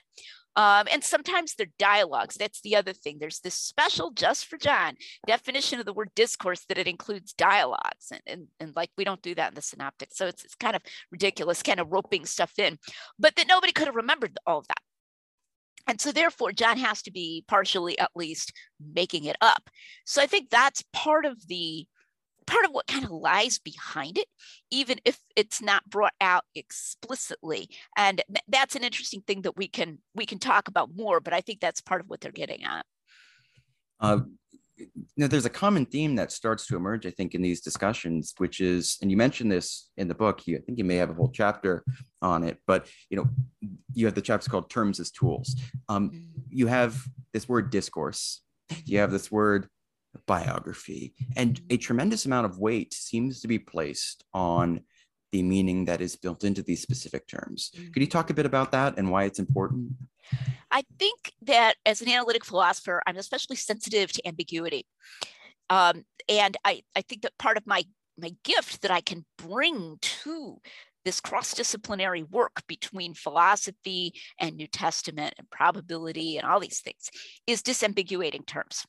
[0.55, 2.35] Um, and sometimes they're dialogues.
[2.35, 3.17] That's the other thing.
[3.19, 4.93] There's this special, just for John,
[5.25, 8.11] definition of the word discourse that it includes dialogues.
[8.11, 10.09] And, and, and like we don't do that in the synoptic.
[10.11, 12.77] So it's, it's kind of ridiculous, kind of roping stuff in,
[13.17, 14.81] but that nobody could have remembered all of that.
[15.87, 18.51] And so, therefore, John has to be partially at least
[18.93, 19.69] making it up.
[20.05, 21.87] So, I think that's part of the
[22.47, 24.27] part of what kind of lies behind it,
[24.71, 27.69] even if it's not brought out explicitly.
[27.95, 31.19] And that's an interesting thing that we can we can talk about more.
[31.19, 32.85] But I think that's part of what they're getting at.
[33.99, 34.19] Uh,
[34.77, 34.87] you
[35.17, 38.61] know, there's a common theme that starts to emerge, I think, in these discussions, which
[38.61, 40.45] is, and you mentioned this in the book.
[40.45, 41.83] You, I think you may have a whole chapter
[42.21, 43.27] on it, but you know,
[43.93, 45.55] you have the chapter called "Terms as Tools."
[45.89, 46.25] Um, mm.
[46.49, 47.01] you have
[47.33, 48.41] this word discourse.
[48.85, 49.67] You have this word
[50.25, 54.81] biography, and a tremendous amount of weight seems to be placed on
[55.31, 57.71] the meaning that is built into these specific terms.
[57.93, 59.91] Could you talk a bit about that and why it's important?
[60.69, 64.85] I think that as an analytic philosopher, I'm especially sensitive to ambiguity.
[65.69, 67.83] Um, and I, I think that part of my,
[68.17, 70.57] my gift that I can bring to
[71.05, 77.09] this cross-disciplinary work between philosophy and New Testament and probability and all these things
[77.47, 78.85] is disambiguating terms.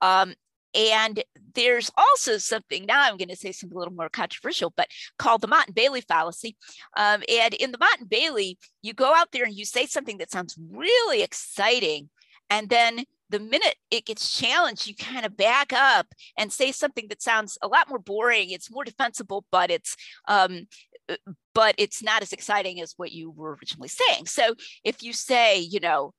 [0.00, 0.34] Um,
[0.74, 1.22] and
[1.54, 5.40] there's also something, now I'm going to say something a little more controversial, but called
[5.40, 6.56] the Motte and Bailey fallacy.
[6.96, 10.18] Um, and in the Motte and Bailey, you go out there and you say something
[10.18, 12.10] that sounds really exciting.
[12.50, 16.06] And then the minute it gets challenged, you kind of back up
[16.38, 18.50] and say something that sounds a lot more boring.
[18.50, 19.96] It's more defensible, but it's
[20.28, 20.68] um,
[21.08, 21.16] uh,
[21.54, 24.26] but it's not as exciting as what you were originally saying.
[24.26, 26.12] So if you say, you know,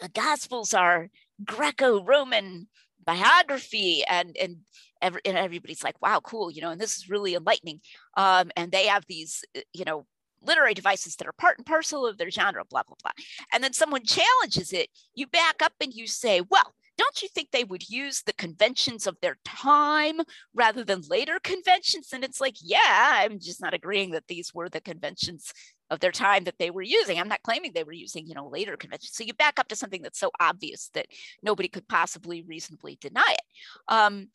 [0.00, 1.08] the Gospels are
[1.44, 2.68] Greco-Roman
[3.04, 4.56] biography and and
[5.00, 7.80] every, and everybody's like wow cool you know and this is really enlightening
[8.16, 10.06] um, and they have these uh, you know
[10.44, 13.12] literary devices that are part and parcel of their genre blah blah blah
[13.52, 17.50] and then someone challenges it you back up and you say well don't you think
[17.50, 20.20] they would use the conventions of their time
[20.54, 22.10] rather than later conventions?
[22.12, 25.52] And it's like, yeah, I'm just not agreeing that these were the conventions
[25.90, 27.18] of their time that they were using.
[27.18, 29.14] I'm not claiming they were using, you know, later conventions.
[29.14, 31.06] So you back up to something that's so obvious that
[31.42, 33.42] nobody could possibly reasonably deny it.
[33.88, 34.28] Um,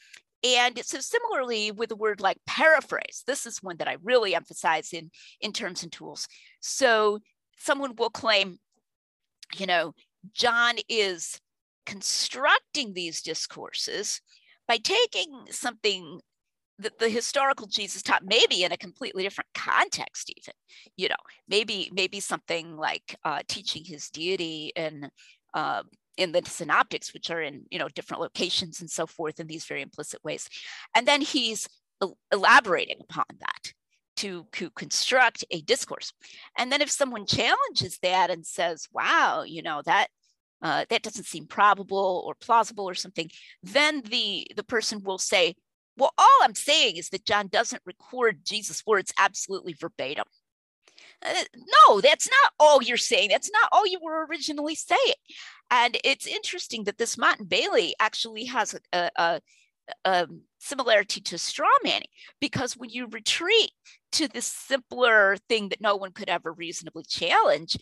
[0.43, 4.93] and so similarly with a word like paraphrase, this is one that I really emphasize
[4.93, 5.09] in,
[5.41, 6.27] in terms and tools.
[6.59, 7.19] So
[7.57, 8.59] someone will claim,
[9.55, 9.93] you know,
[10.33, 11.39] John is
[11.85, 14.21] constructing these discourses
[14.67, 16.19] by taking something
[16.79, 20.53] the, the historical Jesus taught maybe in a completely different context, even,
[20.95, 21.15] you know,
[21.47, 25.09] maybe, maybe something like uh, teaching his deity in,
[25.53, 25.83] uh,
[26.17, 29.65] in the synoptics, which are in, you know, different locations and so forth in these
[29.65, 30.49] very implicit ways.
[30.95, 31.67] And then he's
[32.31, 33.73] elaborating upon that
[34.17, 36.13] to, to construct a discourse.
[36.57, 40.07] And then if someone challenges that and says, wow, you know, that
[40.61, 43.29] uh, that doesn't seem probable or plausible or something,
[43.61, 45.55] then the, the person will say,
[45.97, 50.25] well, all I'm saying is that John doesn't record Jesus' words absolutely verbatim.
[51.25, 53.29] Uh, no, that's not all you're saying.
[53.29, 55.15] That's not all you were originally saying.
[55.71, 59.41] And it's interesting that this and Bailey actually has a, a,
[60.05, 60.27] a
[60.59, 62.07] similarity to straw manning
[62.39, 63.71] because when you retreat
[64.13, 67.77] to this simpler thing that no one could ever reasonably challenge,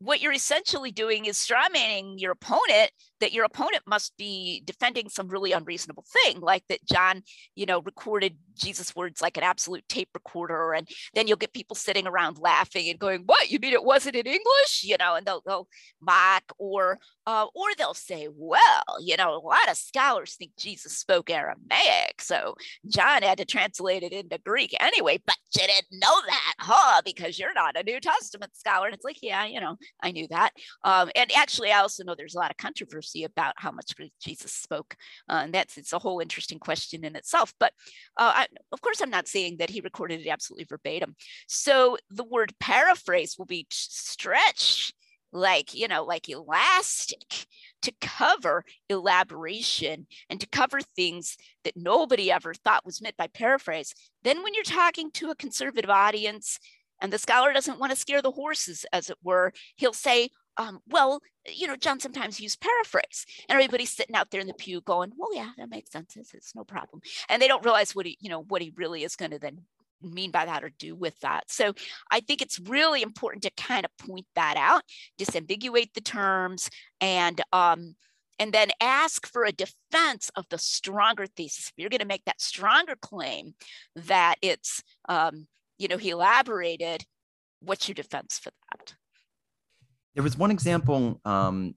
[0.00, 5.28] what you're essentially doing is strawmanning your opponent that your opponent must be defending some
[5.28, 7.22] really unreasonable thing like that john
[7.54, 11.76] you know recorded jesus words like an absolute tape recorder and then you'll get people
[11.76, 13.50] sitting around laughing and going what?
[13.50, 14.82] You mean it wasn't in english?
[14.82, 15.66] You know and they'll go
[16.00, 20.96] mock or uh, or they'll say well you know a lot of scholars think jesus
[20.96, 22.54] spoke aramaic so
[22.88, 27.02] john had to translate it into greek anyway but you didn't know that huh?
[27.04, 28.86] Because you're not a new testament scholar.
[28.86, 30.52] And it's like yeah you know I knew that.
[30.84, 34.52] Um, and actually, I also know there's a lot of controversy about how much Jesus
[34.52, 34.96] spoke.
[35.28, 37.52] Uh, and that's it's a whole interesting question in itself.
[37.58, 37.72] But
[38.16, 41.16] uh, I, of course, I'm not saying that he recorded it absolutely verbatim.
[41.48, 44.94] So the word paraphrase will be stretched
[45.32, 47.46] like you know like elastic
[47.82, 53.94] to cover elaboration and to cover things that nobody ever thought was meant by paraphrase
[54.22, 56.58] then when you're talking to a conservative audience
[57.00, 59.52] and the scholar doesn't want to scare the horses, as it were.
[59.76, 64.40] He'll say, um, well, you know, John sometimes used paraphrase, and everybody's sitting out there
[64.40, 66.16] in the pew going, well, yeah, that makes sense.
[66.16, 67.00] It's, it's no problem.
[67.28, 69.62] And they don't realize what he, you know, what he really is going to then
[70.02, 71.50] mean by that or do with that.
[71.50, 71.74] So
[72.10, 74.82] I think it's really important to kind of point that out,
[75.18, 76.68] disambiguate the terms,
[77.00, 77.94] and um,
[78.38, 81.68] and then ask for a defense of the stronger thesis.
[81.68, 83.54] If you're going to make that stronger claim
[83.94, 85.46] that it's um,
[85.80, 87.04] you know, he elaborated.
[87.60, 88.94] What's your defense for that?
[90.14, 91.74] There was one example um,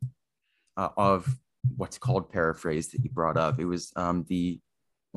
[0.76, 1.28] uh, of
[1.78, 3.60] what's called paraphrase that you brought up.
[3.60, 4.60] It was um, the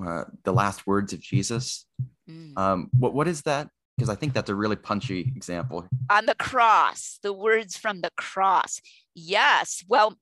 [0.01, 1.87] uh, the last words of Jesus.
[2.31, 2.57] Mm.
[2.57, 3.69] Um, what what is that?
[3.97, 5.89] Because I think that's a really punchy example.
[6.11, 8.81] On the cross, the words from the cross.
[9.15, 9.83] Yes.
[9.89, 10.17] Well,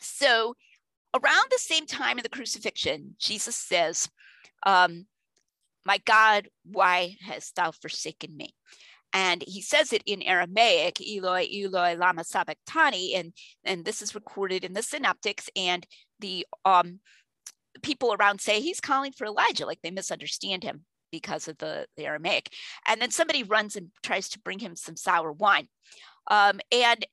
[0.00, 0.54] so
[1.14, 4.08] around the same time in the crucifixion, Jesus says,
[4.64, 5.06] um,
[5.84, 8.54] my God, why hast thou forsaken me?
[9.12, 13.32] And he says it in Aramaic, Eloi, Eloi, lama sabachthani, and,
[13.64, 15.50] and this is recorded in the synoptics.
[15.54, 15.86] And
[16.20, 17.00] the um,
[17.82, 22.06] people around say he's calling for Elijah, like they misunderstand him because of the, the
[22.06, 22.48] Aramaic.
[22.86, 25.68] And then somebody runs and tries to bring him some sour wine.
[26.30, 27.04] Um, and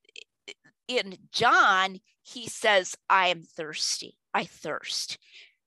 [0.88, 4.15] in John, he says, I am thirsty.
[4.34, 5.17] I thirst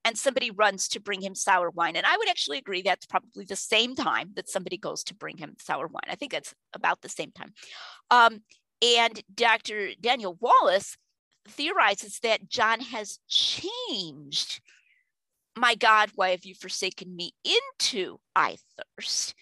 [0.04, 1.96] and somebody runs to bring him sour wine.
[1.96, 5.36] And I would actually agree that's probably the same time that somebody goes to bring
[5.36, 6.02] him sour wine.
[6.08, 7.52] I think that's about the same time.
[8.10, 8.42] Um,
[8.82, 9.90] and Dr.
[10.00, 10.96] Daniel Wallace
[11.48, 14.60] theorizes that John has changed,
[15.56, 18.56] my God, why have you forsaken me, into I
[18.96, 19.34] thirst.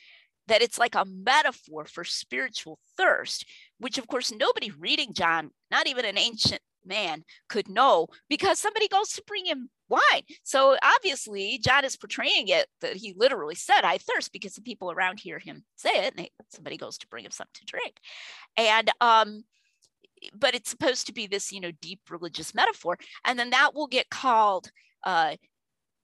[0.49, 3.47] That it's like a metaphor for spiritual thirst,
[3.79, 8.89] which of course nobody reading John, not even an ancient man, could know because somebody
[8.89, 10.23] goes to bring him wine.
[10.45, 14.91] So obviously, John is portraying it that he literally said, I thirst because the people
[14.91, 17.97] around hear him say it, and they, somebody goes to bring him something to drink.
[18.57, 19.45] And, um,
[20.35, 22.99] but it's supposed to be this, you know, deep religious metaphor.
[23.25, 24.71] And then that will get called
[25.05, 25.37] uh,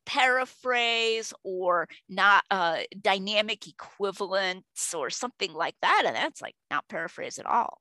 [0.06, 6.04] paraphrase or not uh, dynamic equivalence or something like that.
[6.06, 7.80] And that's like not paraphrase at all.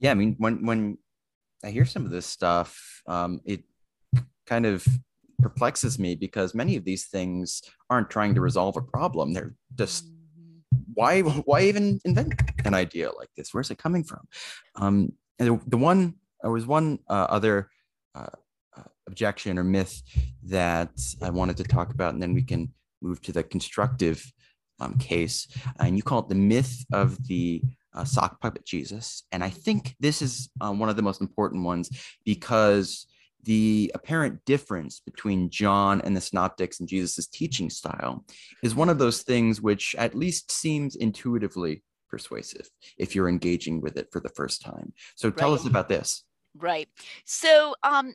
[0.00, 0.98] Yeah, I mean, when when
[1.64, 3.64] I hear some of this stuff, um, it
[4.46, 4.86] kind of
[5.40, 9.32] perplexes me because many of these things aren't trying to resolve a problem.
[9.32, 10.06] They're just
[10.94, 13.52] why why even invent an idea like this?
[13.52, 14.20] Where's it coming from?
[14.76, 17.70] Um, and the, the one there was one uh, other
[18.14, 18.26] uh,
[18.76, 20.02] uh, objection or myth
[20.44, 20.90] that
[21.22, 24.32] I wanted to talk about, and then we can move to the constructive
[24.80, 25.48] um, case.
[25.78, 27.62] And you call it the myth of the
[27.94, 29.22] uh, sock puppet Jesus.
[29.32, 31.90] And I think this is uh, one of the most important ones
[32.24, 33.06] because
[33.44, 38.24] the apparent difference between John and the synoptics and Jesus' teaching style
[38.62, 43.96] is one of those things which at least seems intuitively persuasive if you're engaging with
[43.96, 44.92] it for the first time.
[45.16, 45.60] So tell right.
[45.60, 46.24] us about this.
[46.56, 46.88] Right.
[47.24, 48.14] So um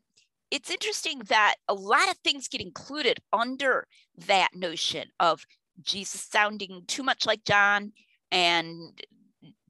[0.52, 3.86] it's interesting that a lot of things get included under
[4.28, 5.46] that notion of
[5.82, 7.92] Jesus sounding too much like John
[8.32, 9.00] and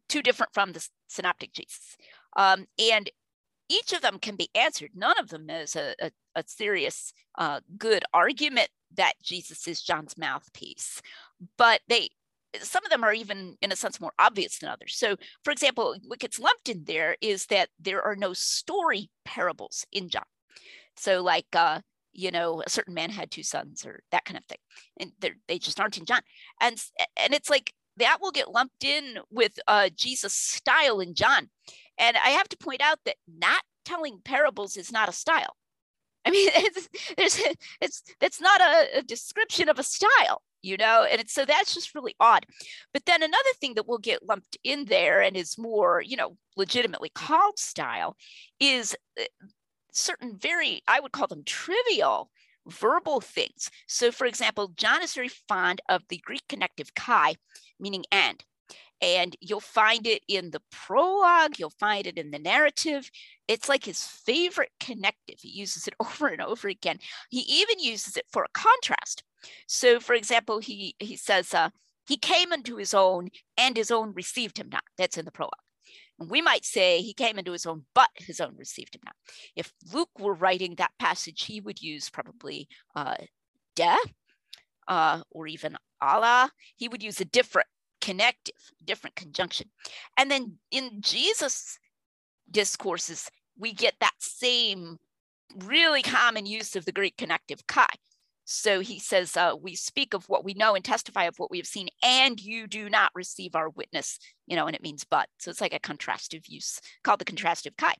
[0.07, 1.97] too different from the synoptic Jesus.
[2.35, 3.09] Um, and
[3.69, 4.91] each of them can be answered.
[4.95, 10.17] None of them is a, a, a serious, uh, good argument that Jesus is John's
[10.17, 11.01] mouthpiece.
[11.57, 12.09] But they,
[12.59, 14.95] some of them are even in a sense more obvious than others.
[14.95, 19.85] So, for example, what gets lumped in there is that there are no story parables
[19.91, 20.23] in John.
[20.95, 24.43] So, like, uh, you know, a certain man had two sons, or that kind of
[24.45, 24.57] thing,
[24.99, 25.11] and
[25.47, 26.21] they just aren't in John.
[26.59, 26.83] And
[27.15, 31.49] and it's like that will get lumped in with uh, Jesus' style in John.
[31.99, 35.55] And I have to point out that not telling parables is not a style.
[36.25, 37.41] I mean, it's, there's,
[37.81, 41.93] it's, it's not a, a description of a style, you know, and so that's just
[41.93, 42.45] really odd.
[42.93, 46.37] But then another thing that will get lumped in there and is more, you know,
[46.55, 48.15] legitimately called style
[48.59, 49.23] is uh,
[49.91, 52.29] certain very, I would call them trivial
[52.67, 53.69] verbal things.
[53.87, 57.35] So, for example, John is very fond of the Greek connective kai,
[57.79, 58.43] meaning and.
[59.01, 63.09] And you'll find it in the prologue, you'll find it in the narrative.
[63.47, 65.37] It's like his favorite connective.
[65.39, 66.99] He uses it over and over again.
[67.29, 69.23] He even uses it for a contrast.
[69.67, 71.69] So, for example, he, he says, uh,
[72.07, 74.83] He came into his own, and his own received him not.
[74.97, 75.53] That's in the prologue.
[76.19, 79.15] And we might say he came into his own, but his own received him not.
[79.55, 83.15] If Luke were writing that passage, he would use probably uh,
[83.75, 83.95] de
[84.87, 86.51] uh, or even alla.
[86.75, 87.67] He would use a different
[88.09, 89.69] connective, different conjunction.
[90.17, 91.77] And then in Jesus'
[92.49, 94.97] discourses, we get that same
[95.55, 97.93] really common use of the Greek connective kai.
[98.45, 101.59] So he says, uh, We speak of what we know and testify of what we
[101.59, 104.17] have seen, and you do not receive our witness,
[104.47, 105.29] you know, and it means but.
[105.37, 107.93] So it's like a contrastive use called the contrastive kai.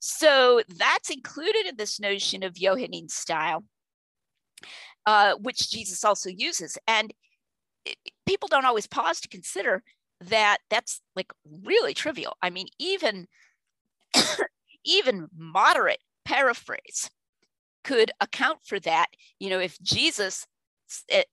[0.00, 3.62] So that's included in this notion of Johannine style,
[5.06, 6.76] uh, which Jesus also uses.
[6.88, 7.14] And
[8.26, 9.82] people don't always pause to consider
[10.20, 11.32] that that's like
[11.64, 12.36] really trivial.
[12.42, 13.26] I mean, even
[14.84, 17.10] even moderate paraphrase
[17.82, 19.06] could account for that.
[19.38, 20.46] You know, if Jesus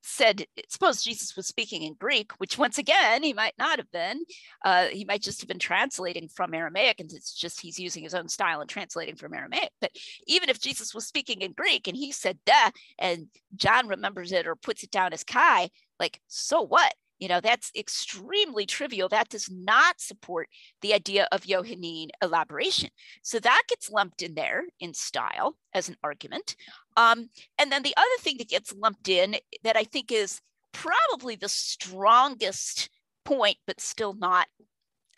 [0.01, 4.23] said, suppose Jesus was speaking in Greek, which once again, he might not have been.
[4.63, 8.13] Uh, he might just have been translating from Aramaic, and it's just he's using his
[8.13, 9.71] own style and translating from Aramaic.
[9.79, 9.91] But
[10.27, 14.47] even if Jesus was speaking in Greek and he said da, and John remembers it
[14.47, 15.69] or puts it down as kai,
[16.01, 16.93] like, so what?
[17.19, 19.07] You know, that's extremely trivial.
[19.07, 20.49] That does not support
[20.81, 22.89] the idea of Johannine elaboration.
[23.21, 26.55] So that gets lumped in there in style as an argument.
[26.97, 30.41] Um, and then the other thing that gets lumped in that I think is
[30.73, 32.89] probably the strongest
[33.23, 34.47] point, but still not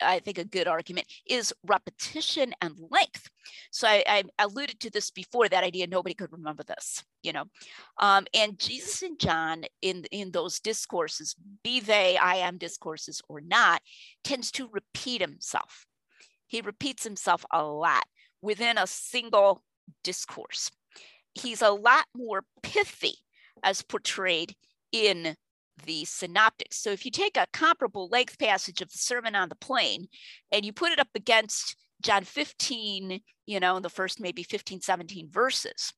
[0.02, 3.28] I think a good argument is repetition and length.
[3.70, 7.44] So I, I, alluded to this before that idea nobody could remember this, you know.
[7.98, 13.40] Um, and Jesus and John in in those discourses, be they I am discourses or
[13.40, 13.82] not,
[14.22, 15.86] tends to repeat himself.
[16.46, 18.04] He repeats himself a lot
[18.42, 19.62] within a single
[20.02, 20.70] discourse.
[21.34, 23.16] He's a lot more pithy
[23.62, 24.54] as portrayed
[24.92, 25.36] in
[25.84, 26.78] the synoptics.
[26.78, 30.08] So if you take a comparable length passage of the Sermon on the Plain
[30.52, 34.80] and you put it up against John 15, you know, in the first maybe 15,
[34.80, 35.92] 17 verses,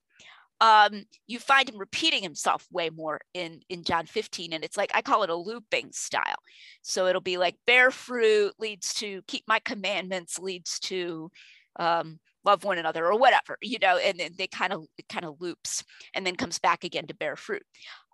[0.61, 4.53] um, you find him repeating himself way more in, in John 15.
[4.53, 6.39] And it's like, I call it a looping style.
[6.83, 11.31] So it'll be like bear fruit leads to keep my commandments, leads to
[11.79, 15.27] um, love one another or whatever, you know, and then they kind of, it kind
[15.27, 15.85] of loops
[16.15, 17.65] and then comes back again to bear fruit.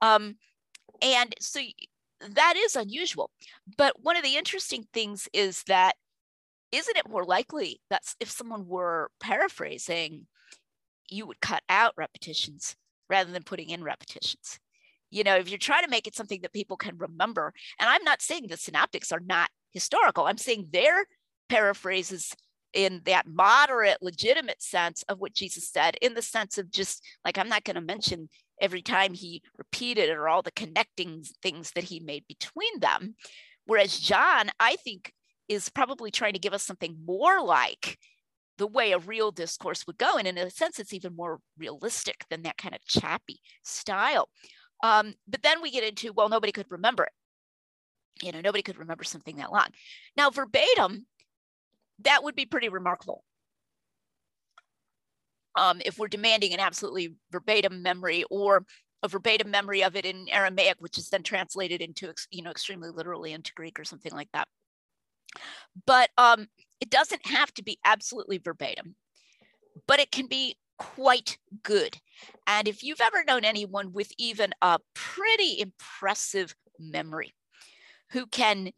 [0.01, 0.35] Um,
[1.01, 1.61] and so
[2.31, 3.31] that is unusual.
[3.77, 5.95] But one of the interesting things is that
[6.71, 10.27] isn't it more likely that if someone were paraphrasing,
[11.11, 12.77] you would cut out repetitions
[13.11, 14.59] rather than putting in repetitions?
[15.11, 18.05] You know, if you're trying to make it something that people can remember, and I'm
[18.05, 21.05] not saying the synoptics are not historical, I'm saying their
[21.51, 22.35] paraphrases
[22.73, 27.37] in that moderate, legitimate sense of what Jesus said, in the sense of just like,
[27.37, 28.31] I'm not going to mention
[28.63, 33.17] every time he repeated or all the connecting things that he made between them.
[33.67, 35.13] Whereas John, I think,
[35.49, 37.99] is probably trying to give us something more like
[38.59, 40.17] the way a real discourse would go.
[40.17, 44.29] And in a sense, it's even more realistic than that kind of chappy style.
[44.83, 48.25] Um, but then we get into, well, nobody could remember it.
[48.25, 49.69] You know, nobody could remember something that long.
[50.17, 51.07] Now, verbatim,
[52.05, 53.25] that would be pretty remarkable
[55.57, 58.65] um, if we're demanding an absolutely verbatim memory or
[59.03, 62.91] a verbatim memory of it in Aramaic, which is then translated into, you know, extremely
[62.91, 64.49] literally into Greek or something like that.
[65.87, 66.47] But um,
[66.81, 68.95] it doesn't have to be absolutely verbatim,
[69.87, 71.99] but it can be quite good.
[72.47, 77.35] And if you've ever known anyone with even a pretty impressive memory
[78.11, 78.71] who can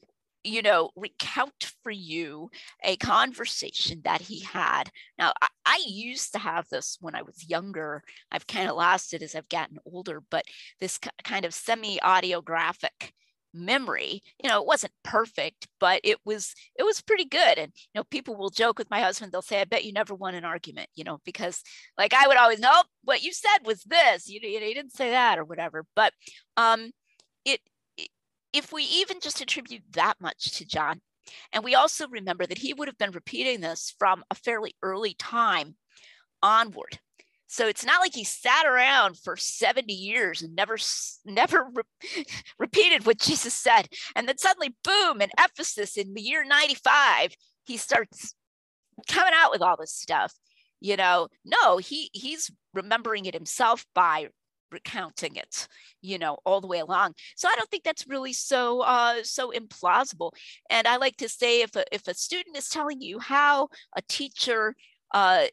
[0.44, 2.50] you know, recount for you
[2.82, 4.90] a conversation that he had.
[5.18, 8.02] Now, I, I, used to have this when I was younger.
[8.30, 10.44] I've kind of lost it as I've gotten older, but
[10.80, 13.12] this kind of semi audiographic
[13.54, 18.00] memory you know it wasn't perfect but it was it was pretty good and you
[18.00, 20.44] know people will joke with my husband they'll say i bet you never won an
[20.44, 21.62] argument you know because
[21.96, 25.10] like i would always nope what you said was this you, you, you didn't say
[25.10, 26.12] that or whatever but
[26.56, 26.90] um
[27.44, 27.60] it
[28.54, 31.00] if we even just attribute that much to John,
[31.52, 35.14] and we also remember that he would have been repeating this from a fairly early
[35.18, 35.74] time
[36.42, 37.00] onward.
[37.46, 40.76] So it's not like he sat around for 70 years and never
[41.24, 42.24] never re-
[42.58, 43.88] repeated what Jesus said.
[44.16, 47.34] And then suddenly, boom, in Ephesus in the year 95,
[47.64, 48.34] he starts
[49.08, 50.32] coming out with all this stuff.
[50.80, 54.28] You know, no, he he's remembering it himself by
[54.74, 55.68] recounting it
[56.02, 57.14] you know all the way along.
[57.36, 60.32] So i don't think that's really so uh so implausible.
[60.68, 64.02] And i like to say if a, if a student is telling you how a
[64.02, 64.74] teacher
[65.12, 65.46] uh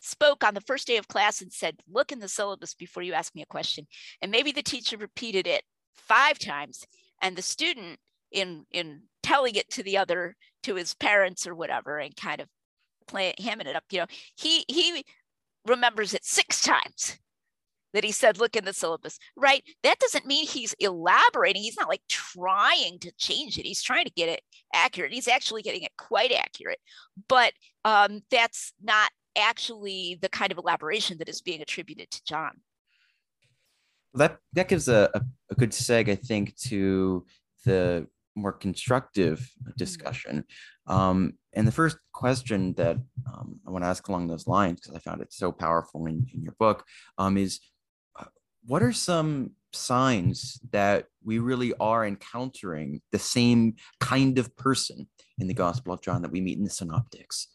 [0.00, 3.12] spoke on the first day of class and said look in the syllabus before you
[3.12, 3.86] ask me a question
[4.20, 5.62] and maybe the teacher repeated it
[5.94, 6.84] five times
[7.22, 7.98] and the student
[8.32, 12.48] in in telling it to the other to his parents or whatever and kind of
[13.06, 14.06] play hamming it up you know
[14.36, 15.04] he he
[15.66, 17.18] remembers it six times
[17.92, 19.62] that he said, look in the syllabus, right?
[19.82, 21.62] That doesn't mean he's elaborating.
[21.62, 23.66] He's not like trying to change it.
[23.66, 24.42] He's trying to get it
[24.74, 25.12] accurate.
[25.12, 26.80] He's actually getting it quite accurate.
[27.28, 27.52] But
[27.84, 32.60] um, that's not actually the kind of elaboration that is being attributed to John.
[34.14, 37.24] That that gives a, a, a good seg, I think, to
[37.64, 39.70] the more constructive mm-hmm.
[39.76, 40.44] discussion.
[40.86, 44.96] Um, and the first question that um, I want to ask along those lines, because
[44.96, 46.84] I found it so powerful in, in your book,
[47.18, 47.60] um, is
[48.66, 55.08] what are some signs that we really are encountering the same kind of person
[55.38, 57.48] in the Gospel of John that we meet in the Synoptics?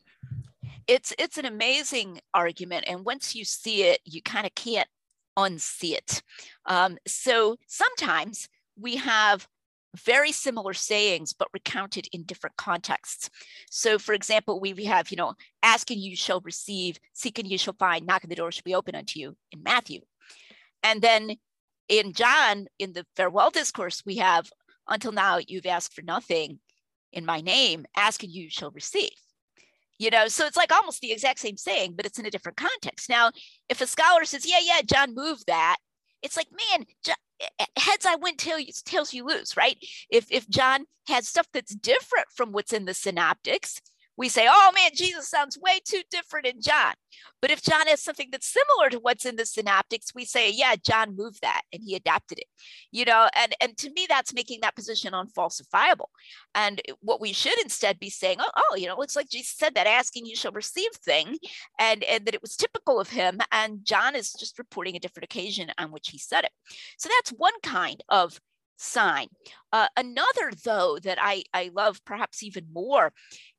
[0.88, 4.88] It's it's an amazing argument, and once you see it, you kind of can't
[5.38, 6.22] unsee it.
[6.66, 8.47] Um, so sometimes
[8.80, 9.47] we have
[9.95, 13.30] very similar sayings, but recounted in different contexts.
[13.70, 15.34] So, for example, we, we have, you know,
[15.64, 19.20] asking you shall receive, seeking you shall find, knocking the door shall be open unto
[19.20, 20.01] you in Matthew.
[20.84, 21.36] And then
[21.90, 24.50] in John, in the farewell discourse, we have,
[24.88, 26.60] until now you've asked for nothing
[27.14, 29.12] in my name, ask and you shall receive.
[30.00, 32.58] You know, so it's like almost the exact same saying, but it's in a different
[32.58, 33.10] context.
[33.10, 33.32] Now,
[33.68, 35.78] if a scholar says, yeah, yeah, John moved that,
[36.22, 39.78] it's like, man, John, eh, eh, heads I win, tail tails you lose, right?
[40.10, 43.82] If if John has stuff that's different from what's in the synoptics,
[44.18, 46.93] we say, oh man, Jesus sounds way too different in John.
[47.41, 50.76] But if John has something that's similar to what's in the synoptics, we say, yeah,
[50.84, 52.47] John moved that and he adapted it.
[52.91, 56.07] You know, and, and to me, that's making that position unfalsifiable.
[56.55, 59.76] And what we should instead be saying, oh, oh, you know, looks like Jesus said
[59.76, 61.38] that asking you shall receive thing,
[61.80, 63.39] and, and that it was typical of him.
[63.51, 66.51] And John is just reporting a different occasion on which he said it.
[66.97, 68.39] So that's one kind of
[68.78, 69.28] sign.
[69.74, 73.11] Uh, another, though, that I, I love perhaps even more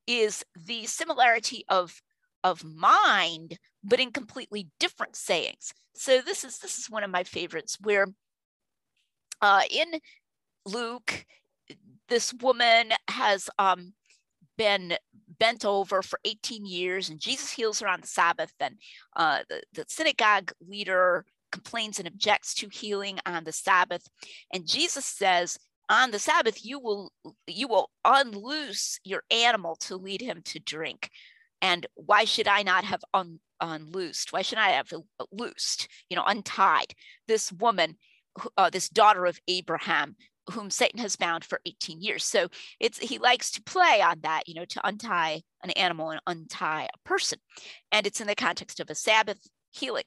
[0.09, 2.01] is the similarity of
[2.43, 5.73] of mind but in completely different sayings.
[5.95, 8.07] So this is this is one of my favorites where
[9.41, 9.99] uh, in
[10.65, 11.25] luke
[12.09, 13.93] this woman has um,
[14.57, 14.97] been
[15.39, 18.75] bent over for 18 years and jesus heals her on the sabbath and
[19.15, 24.07] uh, the, the synagogue leader complains and objects to healing on the sabbath.
[24.53, 25.57] And jesus says
[25.89, 27.11] on the Sabbath, you will
[27.47, 31.09] you will unloose your animal to lead him to drink.
[31.61, 34.31] And why should I not have un, unloosed?
[34.31, 34.93] Why should I have
[35.31, 36.93] loosed, you know, untied
[37.27, 37.97] this woman,
[38.55, 40.15] uh, this daughter of Abraham,
[40.51, 42.23] whom Satan has bound for 18 years?
[42.23, 42.47] So
[42.79, 46.83] it's he likes to play on that, you know, to untie an animal and untie
[46.83, 47.39] a person.
[47.91, 49.39] And it's in the context of a Sabbath
[49.71, 50.05] healing.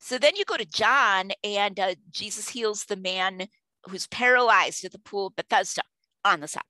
[0.00, 3.48] So then you go to John, and uh, Jesus heals the man
[3.88, 5.82] who's paralyzed at the pool of Bethesda
[6.24, 6.66] on the Sabbath.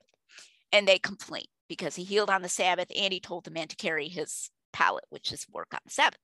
[0.73, 3.77] And they complain because he healed on the Sabbath and he told the man to
[3.77, 6.21] carry his pallet, which is work on the Sabbath.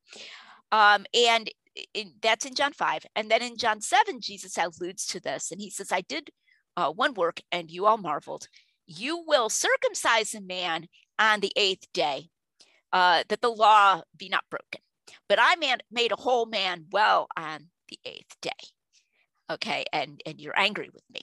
[0.73, 1.51] Um, and
[1.95, 3.07] in, that's in John 5.
[3.15, 6.31] And then in John 7, Jesus alludes to this and he says, I did
[6.77, 8.49] uh, one work and you all marveled.
[8.87, 10.89] You will circumcise a man
[11.19, 12.29] on the eighth day,
[12.93, 14.81] uh, that the law be not broken.
[15.29, 18.51] But I man, made a whole man well on the eighth day
[19.51, 21.21] okay and and you're angry with me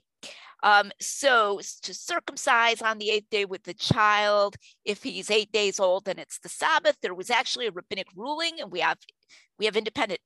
[0.64, 4.56] Um, so to circumcise on the eighth day with the child,
[4.86, 6.98] if he's eight days old, then it's the Sabbath.
[7.02, 8.98] There was actually a rabbinic ruling, and we have
[9.60, 10.20] we have independent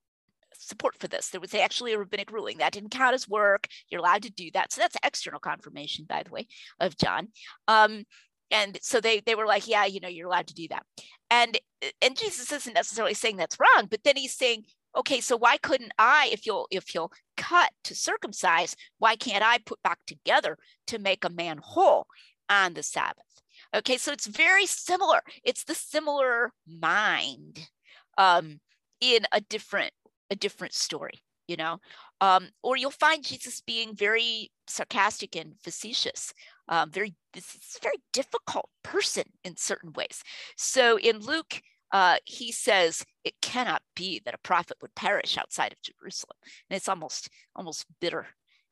[0.53, 1.29] support for this.
[1.29, 3.67] There was actually a rabbinic ruling that didn't count as work.
[3.89, 4.71] You're allowed to do that.
[4.71, 6.47] So that's external confirmation, by the way,
[6.79, 7.27] of John.
[7.67, 8.05] Um,
[8.51, 10.85] and so they they were like, yeah, you know, you're allowed to do that.
[11.29, 11.57] And
[12.01, 14.63] and Jesus isn't necessarily saying that's wrong, but then he's saying,
[14.95, 19.59] okay, so why couldn't I, if you'll if you'll cut to circumcise, why can't I
[19.59, 22.07] put back together to make a man whole
[22.49, 23.41] on the Sabbath?
[23.73, 25.21] Okay, so it's very similar.
[25.43, 27.69] It's the similar mind
[28.17, 28.59] um,
[28.99, 29.93] in a different
[30.29, 31.79] a different story, you know.
[32.21, 36.33] Um, or you'll find Jesus being very sarcastic and facetious,
[36.69, 40.23] um, very this is a very difficult person in certain ways.
[40.57, 41.61] So in Luke,
[41.91, 46.37] uh, he says it cannot be that a prophet would perish outside of Jerusalem,
[46.69, 48.27] and it's almost almost bitter.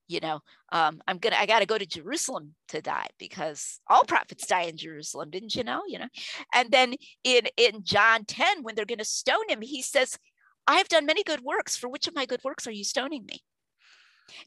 [0.08, 0.40] You know,
[0.72, 4.64] um, I'm gonna I got to go to Jerusalem to die because all prophets die
[4.64, 5.84] in Jerusalem, didn't you know?
[5.88, 6.08] You know,
[6.54, 10.18] and then in in John 10, when they're gonna stone him, he says,
[10.66, 11.78] "I have done many good works.
[11.78, 13.44] For which of my good works are you stoning me?"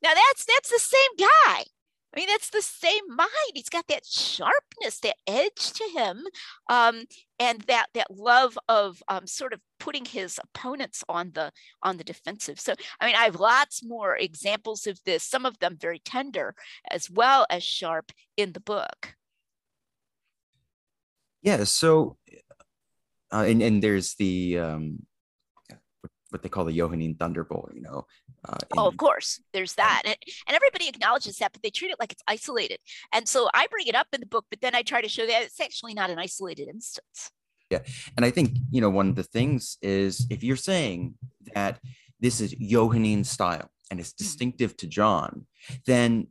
[0.02, 1.64] Now that's that's the same guy.
[2.14, 3.28] I mean, that's the same mind.
[3.54, 6.24] He's got that sharpness, that edge to him,
[6.68, 7.04] um,
[7.38, 11.52] and that that love of um, sort of putting his opponents on the
[11.82, 12.60] on the defensive.
[12.60, 15.24] So, I mean, I have lots more examples of this.
[15.24, 16.54] Some of them very tender,
[16.90, 19.14] as well as sharp, in the book.
[21.40, 21.64] Yeah.
[21.64, 22.18] So,
[23.32, 25.06] uh, and and there's the um,
[26.32, 28.06] what they call the Johannine Thunderbolt, you know.
[28.48, 30.16] Uh, oh, of course, there's that, and,
[30.46, 32.78] and everybody acknowledges that, but they treat it like it's isolated.
[33.12, 35.26] And so I bring it up in the book, but then I try to show
[35.26, 37.30] that it's actually not an isolated instance.
[37.70, 37.80] Yeah,
[38.16, 41.14] and I think you know one of the things is if you're saying
[41.54, 41.78] that
[42.20, 44.24] this is Johannine style and it's mm-hmm.
[44.24, 45.46] distinctive to John,
[45.86, 46.28] then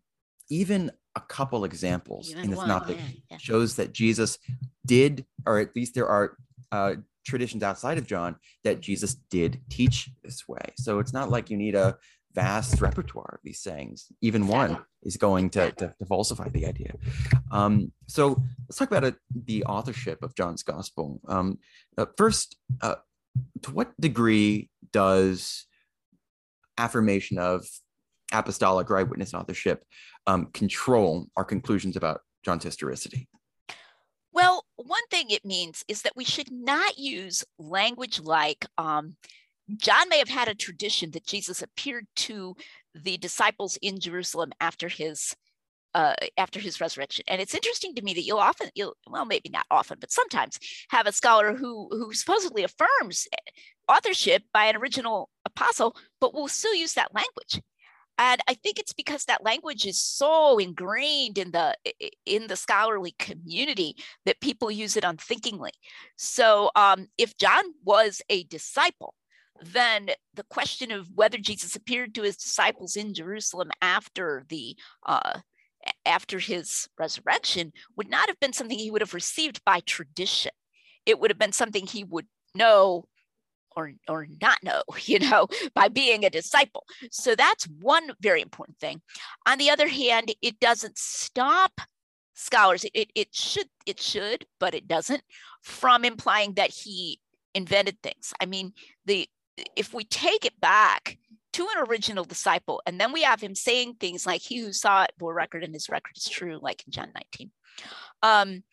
[0.50, 3.38] even a couple examples even in the Synoptic yeah, yeah.
[3.38, 4.38] shows that Jesus
[4.86, 6.38] did, or at least there are
[6.72, 6.96] uh,
[7.26, 10.74] traditions outside of John that Jesus did teach this way.
[10.78, 11.98] So it's not like you need a
[12.34, 14.08] vast repertoire of these sayings.
[14.22, 16.94] Even one is going to, to, to falsify the idea.
[17.52, 21.20] Um, so let's talk about it, the authorship of John's Gospel.
[21.28, 21.60] Um,
[21.98, 22.96] uh, first, uh,
[23.64, 25.66] to what degree does
[26.78, 27.66] affirmation of
[28.34, 29.84] apostolic or eyewitness authorship
[30.28, 33.28] um, control our conclusions about John's historicity?
[34.86, 39.16] One thing it means is that we should not use language like um,
[39.78, 42.56] John may have had a tradition that Jesus appeared to
[42.94, 45.36] the disciples in Jerusalem after his
[45.94, 47.26] uh, after his resurrection.
[47.28, 50.58] And it's interesting to me that you'll often, you'll well, maybe not often, but sometimes
[50.90, 53.28] have a scholar who who supposedly affirms
[53.88, 57.62] authorship by an original apostle, but will still use that language
[58.22, 61.76] and i think it's because that language is so ingrained in the
[62.26, 63.96] in the scholarly community
[64.26, 65.72] that people use it unthinkingly.
[66.16, 69.16] So um, if john was a disciple
[69.64, 75.40] then the question of whether jesus appeared to his disciples in jerusalem after the uh,
[76.06, 80.52] after his resurrection would not have been something he would have received by tradition.
[81.06, 83.06] It would have been something he would know
[83.76, 86.86] or or not know you know by being a disciple.
[87.12, 89.02] So that's one very important thing.
[89.48, 91.82] On the other hand it doesn't stop
[92.34, 95.22] scholars it, it should it should but it doesn't
[95.62, 97.20] from implying that he
[97.54, 98.34] invented things.
[98.42, 98.74] I mean
[99.06, 99.28] the
[99.76, 101.18] if we take it back
[101.54, 105.04] to an original disciple and then we have him saying things like he who saw
[105.04, 107.52] it bore record and his record is true like in john 19
[108.24, 108.64] um,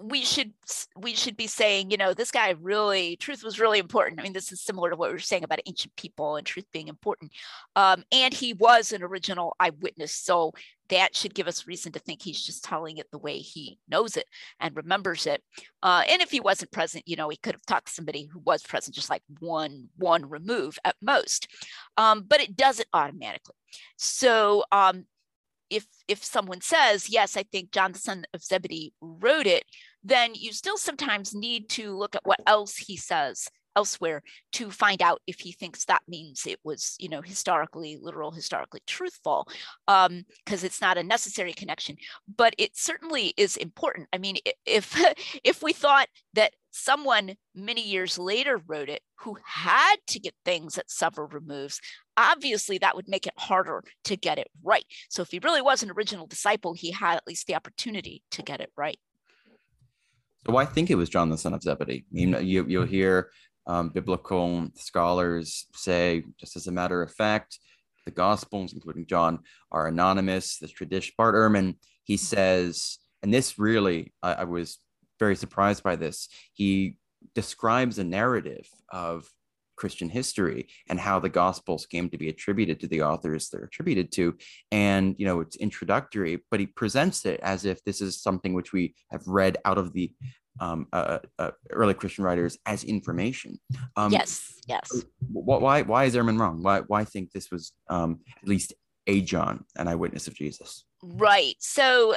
[0.00, 0.52] we should
[0.96, 4.18] we should be saying you know this guy really truth was really important.
[4.18, 6.66] I mean this is similar to what we were saying about ancient people and truth
[6.72, 7.32] being important.
[7.76, 10.52] Um, and he was an original eyewitness so
[10.88, 14.16] that should give us reason to think he's just telling it the way he knows
[14.16, 14.26] it
[14.58, 15.42] and remembers it.
[15.82, 18.40] Uh, and if he wasn't present you know he could have talked to somebody who
[18.40, 21.46] was present just like one one remove at most.
[21.96, 23.56] Um, but it doesn't automatically.
[23.96, 25.04] So um,
[25.70, 29.64] if if someone says yes i think john the son of zebedee wrote it
[30.02, 34.22] then you still sometimes need to look at what else he says elsewhere
[34.52, 38.80] to find out if he thinks that means it was you know historically literal historically
[38.86, 39.46] truthful
[39.86, 41.96] because um, it's not a necessary connection.
[42.36, 44.08] But it certainly is important.
[44.12, 44.36] I mean
[44.66, 44.96] if
[45.44, 50.78] if we thought that someone many years later wrote it who had to get things
[50.78, 51.80] at several removes
[52.16, 54.84] obviously that would make it harder to get it right.
[55.08, 58.42] So if he really was an original disciple he had at least the opportunity to
[58.42, 58.98] get it right
[60.46, 62.04] so I think it was John the son of Zebedee.
[62.10, 63.30] You, you you'll hear
[63.66, 67.58] um, biblical scholars say, just as a matter of fact,
[68.06, 70.58] the Gospels, including John, are anonymous.
[70.58, 74.78] The tradition, Bart Ehrman, he says, and this really, I, I was
[75.18, 76.28] very surprised by this.
[76.54, 76.96] He
[77.34, 79.28] describes a narrative of
[79.80, 84.12] Christian history and how the Gospels came to be attributed to the authors they're attributed
[84.12, 84.24] to.
[84.70, 88.72] And, you know, it's introductory, but he presents it as if this is something which
[88.72, 90.12] we have read out of the
[90.60, 93.58] um, uh, uh, early Christian writers as information.
[93.96, 94.86] Um, yes, yes.
[95.32, 96.62] Why, why is Ehrman wrong?
[96.62, 98.74] Why, why think this was um, at least
[99.06, 100.84] a John, an eyewitness of Jesus?
[101.02, 101.54] Right.
[101.58, 102.14] So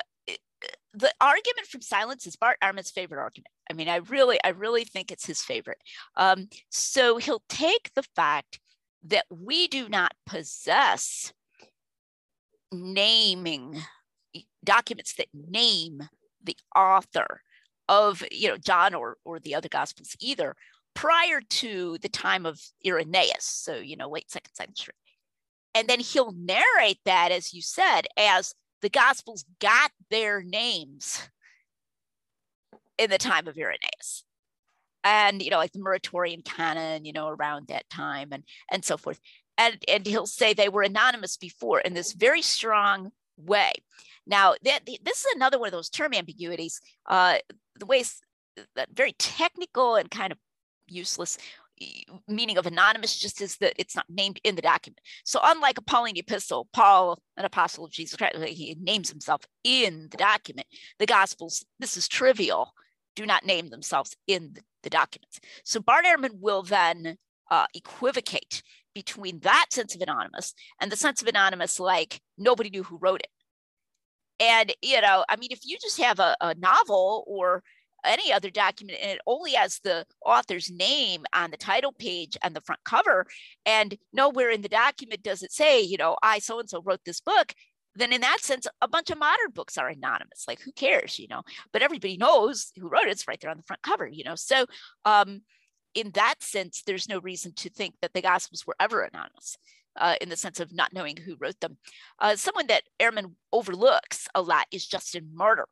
[0.93, 3.49] the argument from silence is Bart Ehrman's favorite argument.
[3.69, 5.79] I mean, I really, I really think it's his favorite.
[6.15, 8.59] Um, so he'll take the fact
[9.05, 11.33] that we do not possess
[12.71, 13.81] naming
[14.63, 16.01] documents that name
[16.43, 17.41] the author
[17.89, 20.55] of, you know, John or or the other gospels either
[20.93, 23.45] prior to the time of Irenaeus.
[23.45, 24.95] So you know, late second century,
[25.73, 28.53] and then he'll narrate that, as you said, as
[28.83, 31.27] the Gospels got their names
[32.99, 34.25] in the time of Irenaeus.
[35.05, 38.97] And, you know, like the Muratorian canon, you know, around that time and, and so
[38.97, 39.19] forth.
[39.57, 43.71] And, and he'll say they were anonymous before in this very strong way.
[44.27, 46.79] Now, that, this is another one of those term ambiguities.
[47.07, 47.37] Uh,
[47.79, 48.19] the ways
[48.75, 50.37] that very technical and kind of
[50.87, 51.37] useless
[52.27, 54.99] meaning of anonymous just is that it's not named in the document.
[55.23, 60.07] So unlike a Pauline epistle, Paul, an apostle of Jesus Christ, he names himself in
[60.11, 60.67] the document.
[60.99, 62.73] The Gospels, this is trivial,
[63.15, 65.39] do not name themselves in the documents.
[65.63, 67.17] So Bart Ehrman will then
[67.49, 68.63] uh, equivocate
[68.93, 73.21] between that sense of anonymous and the sense of anonymous like nobody knew who wrote
[73.21, 73.29] it.
[74.39, 77.63] And, you know, I mean, if you just have a, a novel or
[78.05, 82.55] any other document and it only has the author's name on the title page and
[82.55, 83.25] the front cover.
[83.65, 87.01] And nowhere in the document does it say you know i so and so wrote
[87.05, 87.53] this book.
[87.95, 90.45] Then in that sense a bunch of modern books are anonymous.
[90.47, 91.41] Like who cares you know?
[91.71, 93.11] But everybody knows who wrote it.
[93.11, 94.35] It's right there on the front cover you know?
[94.35, 94.65] So
[95.05, 95.41] um
[95.93, 99.57] in that sense there's no reason to think that the gospels were ever anonymous
[99.95, 101.77] uh, in the sense of not knowing who wrote them.
[102.19, 105.67] Uh, someone that Ehrman overlooks a lot is Justin Martyr,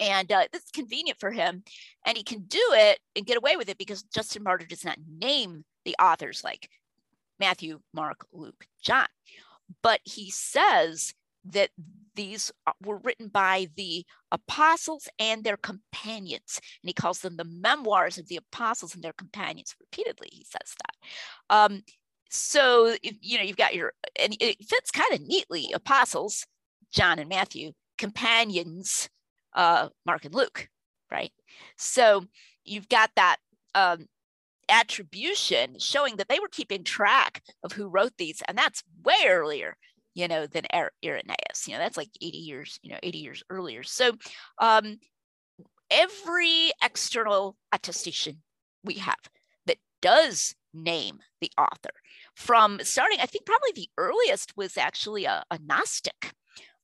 [0.00, 1.62] and uh, this is convenient for him
[2.04, 4.98] and he can do it and get away with it because justin martyr does not
[5.20, 6.68] name the authors like
[7.38, 9.06] matthew mark luke john.
[9.82, 11.12] But he says
[11.46, 11.70] that
[12.14, 12.52] these
[12.84, 18.28] were written by the apostles and their companions and he calls them the memoirs of
[18.28, 21.54] the apostles and their companions repeatedly he says that.
[21.54, 21.82] Um,
[22.30, 26.44] so you know you've got your and it fits kind of neatly apostles
[26.92, 29.08] john and matthew companions
[29.56, 30.68] uh, Mark and Luke,
[31.10, 31.32] right?
[31.76, 32.24] So
[32.64, 33.36] you've got that
[33.74, 34.06] um,
[34.68, 39.76] attribution showing that they were keeping track of who wrote these, and that's way earlier,
[40.14, 41.66] you know, than Irenaeus.
[41.66, 43.82] You know, that's like 80 years, you know, 80 years earlier.
[43.82, 44.12] So
[44.60, 44.98] um,
[45.90, 48.42] every external attestation
[48.84, 49.16] we have
[49.66, 51.90] that does name the author
[52.36, 56.32] from starting, I think probably the earliest was actually a, a Gnostic,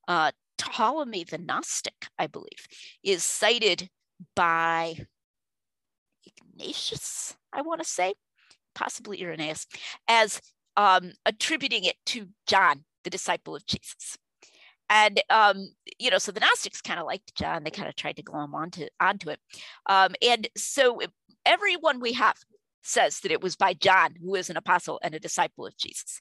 [0.09, 0.33] uh,
[0.63, 2.67] Ptolemy the Gnostic, I believe,
[3.03, 3.91] is cited
[4.37, 4.97] by
[6.25, 8.15] Ignatius, I want to say,
[8.75, 9.67] possibly Irenaeus,
[10.07, 10.41] as
[10.77, 14.19] um, attributing it to John, the disciple of Jesus.
[14.89, 18.17] And um, you know, so the Gnostics kind of liked John; they kind of tried
[18.17, 19.41] to glom onto onto it.
[19.87, 21.01] Um, and so
[21.45, 22.37] everyone we have
[22.83, 26.21] says that it was by John, who is an apostle and a disciple of Jesus,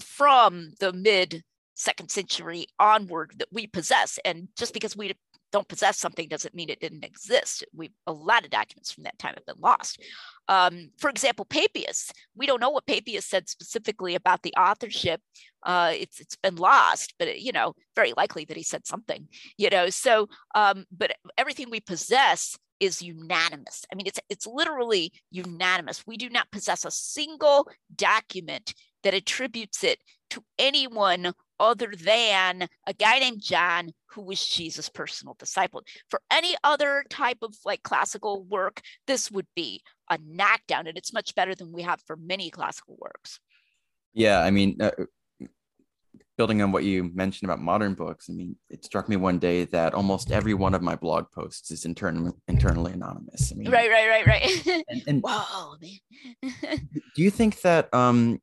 [0.00, 1.42] from the mid
[1.78, 4.18] second century onward that we possess.
[4.24, 5.14] And just because we
[5.52, 7.64] don't possess something doesn't mean it didn't exist.
[7.72, 10.02] We a lot of documents from that time have been lost.
[10.48, 12.10] Um, for example, Papias.
[12.36, 15.20] We don't know what Papias said specifically about the authorship.
[15.62, 19.28] Uh, it's it's been lost, but you know, very likely that he said something.
[19.56, 23.84] You know, so um, but everything we possess is unanimous.
[23.90, 26.06] I mean, it's it's literally unanimous.
[26.06, 29.98] We do not possess a single document that attributes it
[30.30, 35.82] to anyone other than a guy named John who was Jesus' personal disciple.
[36.08, 41.12] For any other type of like classical work, this would be a knockdown, and it's
[41.12, 43.40] much better than we have for many classical works.
[44.14, 44.90] Yeah, I mean, uh,
[46.38, 49.64] building on what you mentioned about modern books, I mean, it struck me one day
[49.66, 53.52] that almost every one of my blog posts is intern- internally anonymous.
[53.52, 54.84] I mean, right, right, right, right.
[54.88, 56.78] and, and Whoa, man.
[57.14, 58.40] do you think that um,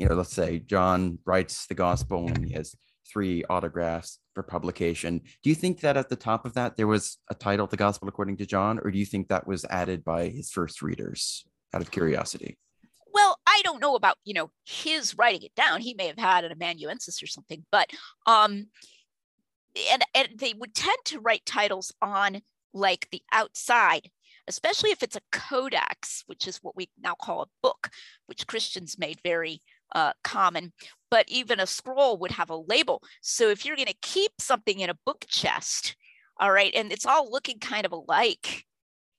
[0.00, 2.74] you know, let's say John writes the gospel and he has
[3.06, 5.20] three autographs for publication.
[5.42, 8.08] Do you think that at the top of that there was a title, The Gospel
[8.08, 11.44] According to John, or do you think that was added by his first readers
[11.74, 12.56] out of curiosity?
[13.12, 15.82] Well, I don't know about you know his writing it down.
[15.82, 17.90] He may have had an amanuensis or something, but
[18.26, 18.68] um,
[19.92, 22.40] and and they would tend to write titles on
[22.72, 24.08] like the outside
[24.48, 27.88] especially if it's a codex, which is what we now call a book,
[28.26, 29.60] which Christians made very
[29.92, 30.72] uh, common.
[31.10, 33.02] But even a scroll would have a label.
[33.20, 35.96] So if you're going to keep something in a book chest,
[36.38, 38.64] all right, and it's all looking kind of alike,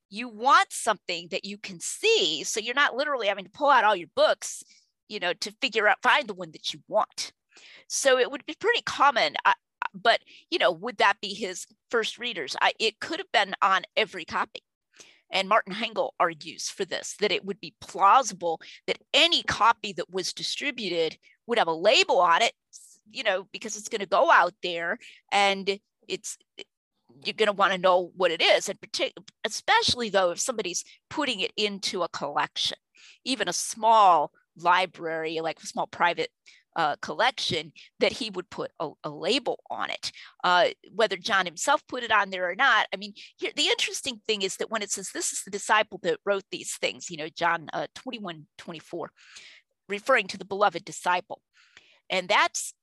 [0.10, 2.44] you want something that you can see.
[2.44, 4.64] So you're not literally having to pull out all your books,
[5.08, 7.34] you know, to figure out, find the one that you want.
[7.88, 9.36] So it would be pretty common.
[9.46, 9.54] I,
[9.94, 10.20] but
[10.50, 14.26] you know would that be his first readers I, it could have been on every
[14.26, 14.62] copy
[15.32, 20.12] and Martin Hengel argues for this that it would be plausible that any copy that
[20.12, 21.18] was distributed
[21.48, 22.54] would have a label on it,
[23.10, 24.98] you know, because it's going to go out there
[25.32, 26.38] and it's
[27.26, 28.70] you're going to want to know what it is.
[28.70, 32.78] And particularly especially though if somebody's putting it into a collection
[33.24, 36.30] even a small library like a small private
[36.76, 40.12] uh, collection that he would put a, a label on it.
[40.44, 44.22] Uh, whether John himself put it on there or not, I mean, here, the interesting
[44.26, 47.18] thing is that when it says this is the disciple that wrote these things, you
[47.18, 49.12] know, John uh, 21, 24,
[49.90, 51.42] referring to the beloved disciple.
[52.10, 52.74] And that's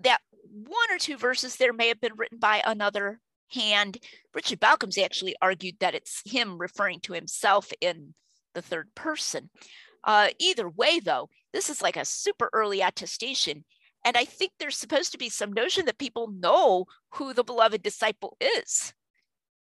[0.00, 0.20] that
[0.50, 3.20] one or two verses there may have been written by another
[3.50, 3.98] hand.
[4.34, 8.14] Richard Bauckham's actually argued that it's him referring to himself in
[8.54, 9.50] the third person.
[10.04, 13.64] Uh, either way, though, this is like a super early attestation.
[14.04, 17.82] And I think there's supposed to be some notion that people know who the beloved
[17.82, 18.94] disciple is.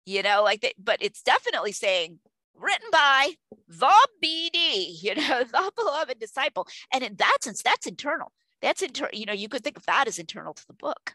[0.06, 2.18] You know, like that, but it's definitely saying
[2.54, 3.32] written by
[3.68, 6.66] the BD, you know, the beloved disciple.
[6.92, 8.32] And in that sense, that's internal.
[8.62, 11.14] That's internal, you know, you could think of that as internal to the book.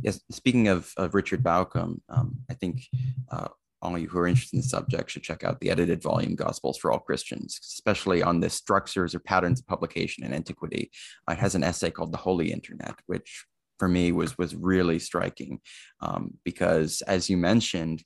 [0.00, 2.86] Yes, speaking of, of Richard Bauckham, um, I think
[3.30, 3.48] uh,
[3.80, 6.78] all you who are interested in the subject should check out the edited volume Gospels
[6.78, 10.90] for All Christians, especially on the structures or patterns of publication in antiquity.
[11.28, 13.44] Uh, it has an essay called The Holy Internet, which
[13.78, 15.60] for me was was really striking
[16.00, 18.02] um, because, as you mentioned,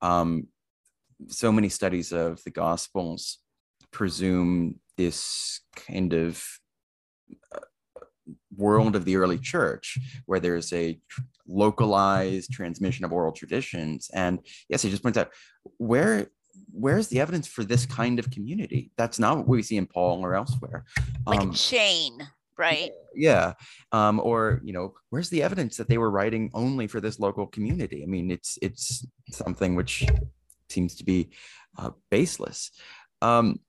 [0.00, 0.46] um,
[1.26, 3.38] so many studies of the Gospels
[3.90, 6.44] presume this kind of
[7.54, 7.60] uh,
[8.56, 11.00] world of the early church where there's a
[11.48, 14.10] localized transmission of oral traditions.
[14.12, 15.30] And yes he just points out
[15.78, 16.30] where
[16.72, 18.90] where's the evidence for this kind of community?
[18.96, 20.84] That's not what we see in paul or elsewhere.
[21.26, 22.28] Like um, a chain
[22.58, 22.90] right?
[23.14, 23.54] Yeah
[23.92, 27.46] um, or you know where's the evidence that they were writing only for this local
[27.46, 28.02] community?
[28.02, 30.06] I mean it's it's something which
[30.68, 31.30] seems to be
[31.78, 32.70] uh, baseless.
[33.22, 33.60] Um,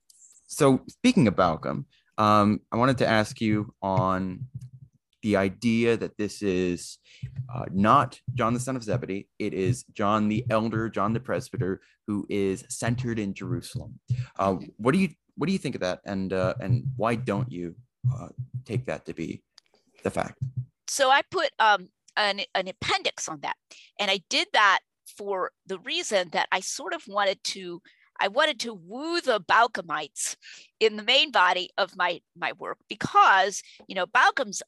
[0.46, 1.84] so speaking of Bauckham,
[2.18, 4.46] um, I wanted to ask you on
[5.22, 6.98] the idea that this is
[7.54, 11.80] uh, not John the son of Zebedee, it is John the elder, John the presbyter,
[12.06, 14.00] who is centered in Jerusalem.
[14.38, 17.50] Uh, what do you what do you think of that, and uh, and why don't
[17.50, 17.74] you
[18.12, 18.28] uh,
[18.64, 19.42] take that to be
[20.02, 20.42] the fact?
[20.88, 23.56] So I put um, an, an appendix on that,
[23.98, 24.80] and I did that
[25.16, 27.82] for the reason that I sort of wanted to
[28.20, 30.36] I wanted to woo the Bauckhamites
[30.78, 34.62] in the main body of my my work because you know Bauckham's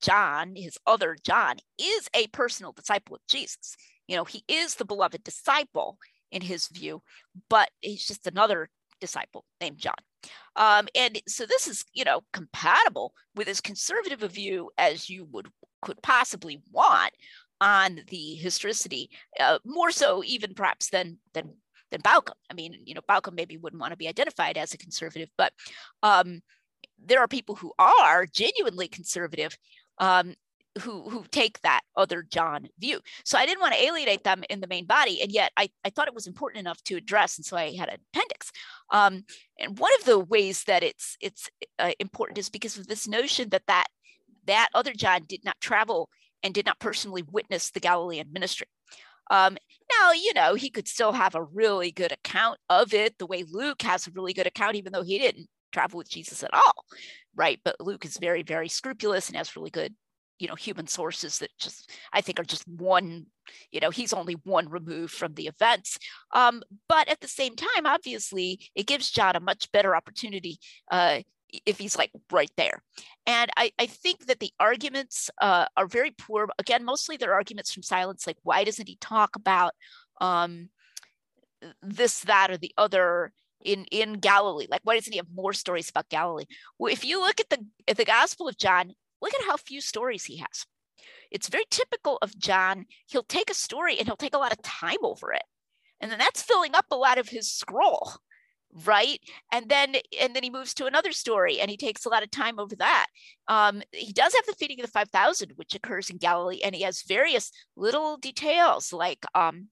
[0.00, 3.76] John, his other John, is a personal disciple of Jesus.
[4.08, 5.98] You know, he is the beloved disciple
[6.32, 7.02] in his view,
[7.48, 8.68] but he's just another
[9.00, 9.94] disciple named John.
[10.56, 15.26] Um, and so this is, you know, compatible with as conservative a view as you
[15.32, 15.48] would
[15.82, 17.12] could possibly want
[17.60, 21.54] on the historicity, uh, more so even perhaps than than
[21.90, 22.34] than Bauckham.
[22.50, 25.52] I mean, you know, Bauckham maybe wouldn't want to be identified as a conservative, but
[26.02, 26.40] um,
[27.04, 29.56] there are people who are genuinely conservative
[30.00, 30.34] um,
[30.80, 33.00] who who take that other John view.
[33.24, 35.90] So I didn't want to alienate them in the main body, and yet I, I
[35.90, 38.50] thought it was important enough to address, and so I had an appendix.
[38.90, 39.24] Um,
[39.58, 41.48] and one of the ways that it's it's
[41.78, 43.86] uh, important is because of this notion that that
[44.46, 46.08] that other John did not travel
[46.42, 48.66] and did not personally witness the Galilean ministry.
[49.30, 49.56] Um,
[49.98, 53.44] now, you know, he could still have a really good account of it, the way
[53.48, 56.84] Luke has a really good account, even though he didn't travel with Jesus at all,
[57.34, 57.58] right?
[57.64, 59.94] But Luke is very, very scrupulous and has really good,
[60.38, 63.26] you know, human sources that just, I think, are just one,
[63.70, 65.98] you know, he's only one removed from the events.
[66.34, 70.58] Um, but at the same time, obviously, it gives John a much better opportunity
[70.90, 71.20] uh,
[71.66, 72.82] if he's like right there.
[73.26, 76.48] And I, I think that the arguments uh, are very poor.
[76.58, 79.72] Again, mostly they're arguments from silence, like why doesn't he talk about
[80.20, 80.68] um,
[81.82, 83.32] this, that, or the other
[83.64, 84.66] in in Galilee?
[84.70, 86.46] Like why doesn't he have more stories about Galilee?
[86.78, 89.80] Well, if you look at the at the Gospel of John, look at how few
[89.80, 90.66] stories he has.
[91.30, 92.86] It's very typical of John.
[93.06, 95.44] He'll take a story and he'll take a lot of time over it.
[96.00, 98.14] And then that's filling up a lot of his scroll
[98.84, 99.20] right
[99.52, 102.30] and then and then he moves to another story and he takes a lot of
[102.30, 103.06] time over that
[103.48, 106.82] um, he does have the feeding of the 5000 which occurs in galilee and he
[106.82, 109.68] has various little details like um,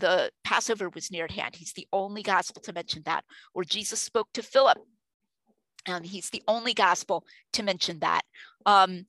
[0.00, 3.24] the passover was near at hand he's the only gospel to mention that
[3.54, 4.78] or jesus spoke to philip
[5.88, 8.22] um, he's the only gospel to mention that
[8.66, 9.06] um,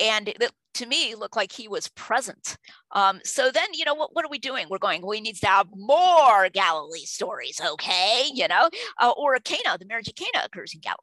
[0.00, 2.56] and it, to me looked like he was present.
[2.92, 4.66] Um, so then, you know, what, what are we doing?
[4.70, 8.24] We're going, we need to have more Galilee stories, okay?
[8.32, 8.70] You know,
[9.00, 10.98] uh, or a Cana, the marriage of Cana occurs in Galilee.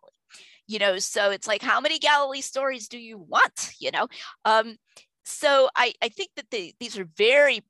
[0.68, 3.72] You know, so it's like, how many Galilee stories do you want?
[3.80, 4.08] You know,
[4.46, 4.78] um,
[5.24, 7.62] so I, I think that the, these are very,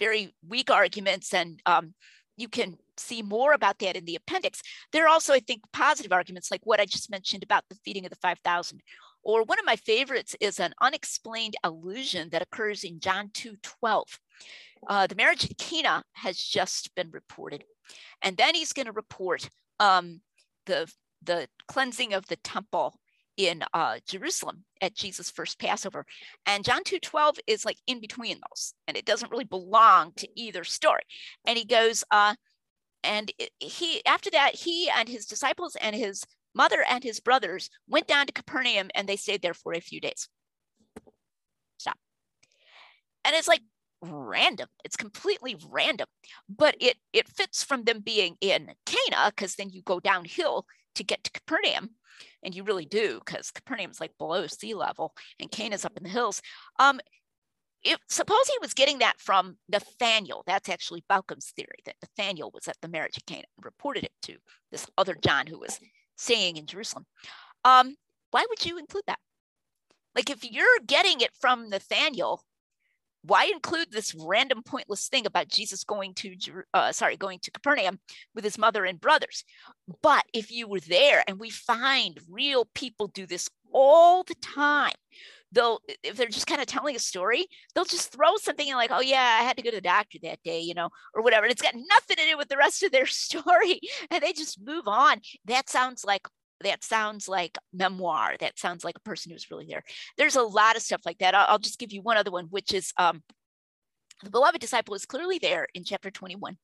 [0.00, 1.94] very weak arguments, and um,
[2.36, 4.62] you can see more about that in the appendix.
[4.92, 8.04] There are also, I think, positive arguments like what I just mentioned about the feeding
[8.04, 8.82] of the 5,000
[9.22, 14.18] or one of my favorites is an unexplained allusion that occurs in John 2:12.
[14.88, 17.64] Uh, the marriage of Cana has just been reported,
[18.22, 19.48] and then he's going to report
[19.78, 20.22] um,
[20.66, 20.90] the
[21.22, 22.98] the cleansing of the temple
[23.36, 26.04] in uh, Jerusalem at Jesus' first Passover.
[26.46, 30.64] And John 2:12 is like in between those, and it doesn't really belong to either
[30.64, 31.02] story.
[31.46, 32.34] And he goes, uh,
[33.02, 36.24] and he after that, he and his disciples and his
[36.54, 40.00] mother and his brothers went down to Capernaum and they stayed there for a few
[40.00, 40.28] days.
[41.78, 41.98] Stop.
[43.24, 43.62] And it's like
[44.02, 44.68] random.
[44.84, 46.08] It's completely random,
[46.48, 51.04] but it it fits from them being in Cana because then you go downhill to
[51.04, 51.90] get to Capernaum,
[52.42, 56.02] and you really do because Capernaum's like below sea level and Cana is up in
[56.02, 56.42] the hills.
[56.78, 57.00] Um,
[57.82, 60.42] if, suppose he was getting that from Nathaniel.
[60.46, 64.12] That's actually Bauckham's theory that Nathaniel was at the marriage of Cana and reported it
[64.22, 64.36] to
[64.70, 65.80] this other John who was
[66.16, 67.06] saying in Jerusalem.
[67.64, 67.96] Um,
[68.30, 69.18] why would you include that?
[70.14, 72.42] Like if you're getting it from Nathaniel,
[73.22, 76.34] why include this random pointless thing about Jesus going to
[76.72, 77.98] uh, sorry going to Capernaum
[78.34, 79.44] with his mother and brothers?
[80.02, 84.94] But if you were there, and we find real people do this all the time,
[85.52, 88.90] they'll if they're just kind of telling a story, they'll just throw something in like,
[88.92, 91.44] oh yeah, I had to go to the doctor that day, you know, or whatever.
[91.44, 93.80] And it's got nothing to do with the rest of their story.
[94.10, 95.20] And they just move on.
[95.46, 96.26] That sounds like
[96.62, 98.36] that sounds like memoir.
[98.38, 99.82] That sounds like a person who's really there.
[100.16, 101.34] There's a lot of stuff like that.
[101.34, 103.22] I'll, I'll just give you one other one, which is um,
[104.22, 106.56] the beloved disciple is clearly there in chapter 21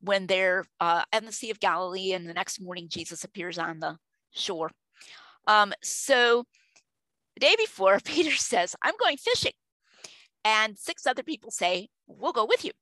[0.00, 3.80] when they're uh, on the Sea of Galilee, and the next morning Jesus appears on
[3.80, 3.96] the
[4.30, 4.70] shore.
[5.46, 6.44] Um, so
[7.34, 9.52] the day before, Peter says, I'm going fishing.
[10.44, 12.72] And six other people say, We'll go with you.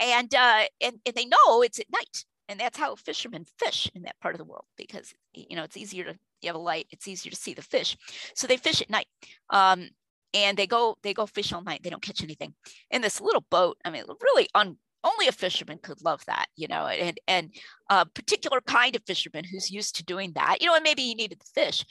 [0.00, 2.24] And, uh, and, and they know it's at night.
[2.48, 5.76] And that's how fishermen fish in that part of the world because, you know, it's
[5.76, 7.96] easier to, you have a light, it's easier to see the fish.
[8.34, 9.06] So they fish at night.
[9.50, 9.88] Um,
[10.34, 12.54] and they go they go fish all night they don't catch anything
[12.90, 16.66] in this little boat i mean really un, only a fisherman could love that you
[16.68, 17.54] know and and
[17.90, 21.14] a particular kind of fisherman who's used to doing that you know and maybe he
[21.14, 21.84] needed the fish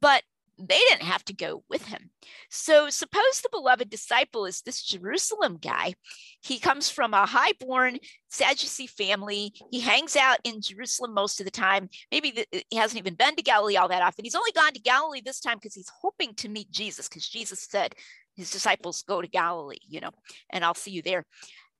[0.00, 0.22] but
[0.58, 2.10] they didn't have to go with him.
[2.50, 5.94] So suppose the beloved disciple is this Jerusalem guy.
[6.42, 7.98] He comes from a highborn
[8.30, 9.52] Sadducee family.
[9.70, 11.88] He hangs out in Jerusalem most of the time.
[12.10, 14.24] Maybe the, he hasn't even been to Galilee all that often.
[14.24, 17.60] He's only gone to Galilee this time because he's hoping to meet Jesus because Jesus
[17.60, 17.94] said
[18.34, 20.10] his disciples go to Galilee, you know,
[20.50, 21.24] and I'll see you there.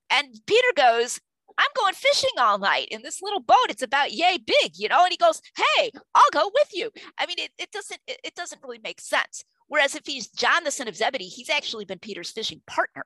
[0.09, 1.19] And Peter goes,
[1.57, 3.67] I'm going fishing all night in this little boat.
[3.69, 5.03] It's about yay big, you know?
[5.03, 6.91] And he goes, Hey, I'll go with you.
[7.17, 9.43] I mean, it, it doesn't it, it doesn't really make sense.
[9.67, 13.03] Whereas if he's John, the son of Zebedee, he's actually been Peter's fishing partner.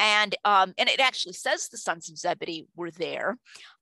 [0.00, 3.36] And um, and it actually says the sons of Zebedee were there.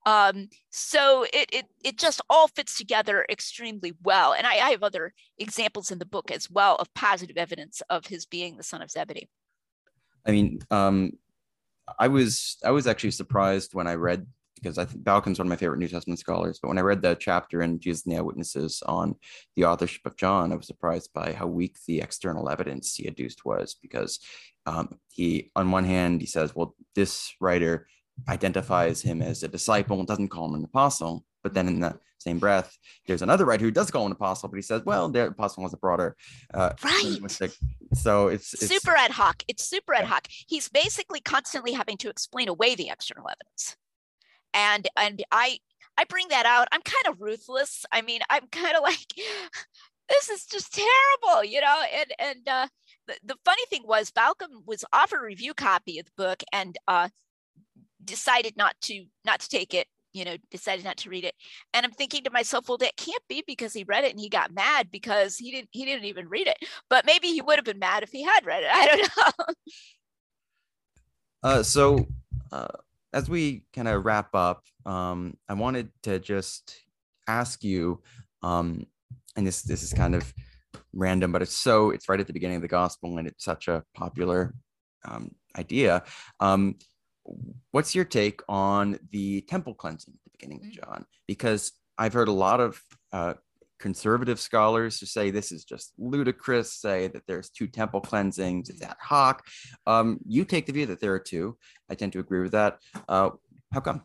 [0.07, 4.33] Um, so it, it it just all fits together extremely well.
[4.33, 8.07] And I, I have other examples in the book as well of positive evidence of
[8.07, 9.29] his being the son of Zebedee.
[10.25, 11.13] I mean, um,
[11.99, 14.27] I was I was actually surprised when I read
[14.57, 16.59] because I think Bauckham's one of my favorite New Testament scholars.
[16.61, 19.17] But when I read the chapter in Jesus and the Eyewitnesses on
[19.55, 23.45] the authorship of John, I was surprised by how weak the external evidence he adduced
[23.45, 23.77] was.
[23.81, 24.19] Because
[24.65, 27.87] um, he, on one hand, he says, "Well, this writer
[28.29, 32.41] identifies him as a disciple doesn't call him an apostle." But then in the same
[32.41, 32.77] breath,
[33.07, 35.63] there's another writer who does call him an apostle, but he says, well, the apostle
[35.63, 36.17] was a broader
[36.53, 37.21] uh, right.
[37.95, 39.45] So it's, it's, super ad hoc.
[39.47, 40.27] It's super ad hoc.
[40.29, 43.77] He's basically constantly having to explain away the external evidence.
[44.53, 45.61] And and I
[45.97, 46.67] I bring that out.
[46.73, 47.87] I'm kind of ruthless.
[47.93, 49.07] I mean, I'm kind of like,
[50.09, 51.81] this is just terrible, you know.
[51.95, 52.67] And and uh,
[53.07, 56.77] the, the funny thing was, Bauckham was offered a review copy of the book and
[56.89, 57.11] uh,
[58.05, 59.87] decided not to not to take it
[60.17, 61.35] you know, decided not to read it.
[61.75, 64.31] And I'm thinking to myself, well, that can't be because he read it and he
[64.31, 66.57] got mad because he didn't he didn't even read it.
[66.89, 68.71] But maybe he would have been mad if he had read it.
[68.73, 69.55] I don't know.
[71.51, 72.07] uh, so
[72.51, 72.69] uh,
[73.13, 76.75] as we kind of wrap up, um, I wanted to just
[77.29, 78.01] ask you,
[78.43, 78.87] um,
[79.37, 80.33] and this this is kind of
[80.95, 83.69] random, but it's so it's right at the beginning of the gospel, and it's such
[83.69, 84.55] a popular
[85.05, 86.05] um, idea.
[86.41, 86.77] Um,
[87.71, 90.85] what's your take on the temple cleansing at the beginning of mm.
[90.85, 91.07] John?
[91.27, 92.81] Because I've heard a lot of
[93.13, 93.35] uh,
[93.79, 98.83] conservative scholars to say this is just ludicrous, say that there's two temple cleansings, it's
[98.83, 99.47] ad hoc.
[99.87, 101.57] Um, you take the view that there are two.
[101.91, 102.79] I tend to agree with that.
[103.09, 103.31] Uh,
[103.73, 104.03] how come?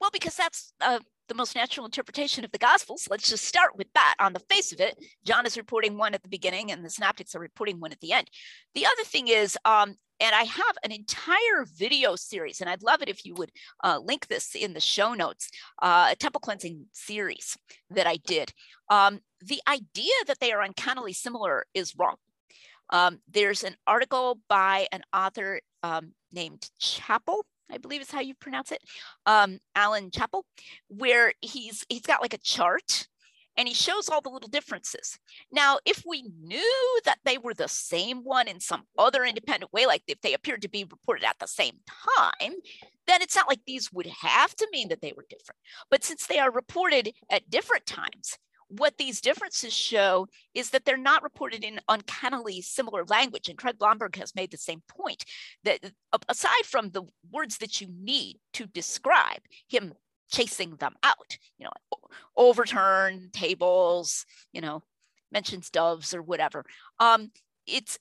[0.00, 3.08] Well, because that's uh, the most natural interpretation of the Gospels.
[3.10, 4.14] Let's just start with that.
[4.18, 7.34] On the face of it, John is reporting one at the beginning, and the Synoptics
[7.34, 8.28] are reporting one at the end.
[8.74, 13.02] The other thing is, um, and I have an entire video series, and I'd love
[13.02, 13.50] it if you would
[13.82, 15.50] uh, link this in the show notes,
[15.82, 17.56] uh, a temple cleansing series
[17.90, 18.52] that I did.
[18.88, 22.16] Um, the idea that they are uncannily similar is wrong.
[22.90, 28.34] Um, there's an article by an author um, named Chappell I believe is how you
[28.34, 28.82] pronounce it,
[29.26, 30.42] um, Alan Chapple,
[30.88, 33.08] where he's he's got like a chart
[33.56, 35.18] and he shows all the little differences.
[35.52, 39.86] Now, if we knew that they were the same one in some other independent way,
[39.86, 42.54] like if they appeared to be reported at the same time,
[43.06, 45.58] then it's not like these would have to mean that they were different.
[45.90, 48.38] But since they are reported at different times,
[48.78, 53.48] what these differences show is that they're not reported in uncannily similar language.
[53.48, 55.24] And Craig Blomberg has made the same point
[55.64, 55.80] that
[56.28, 59.94] aside from the words that you need to describe him
[60.30, 61.98] chasing them out, you know,
[62.36, 64.82] overturn tables, you know,
[65.32, 66.64] mentions doves or whatever.
[66.98, 67.30] Um,
[67.66, 67.98] it's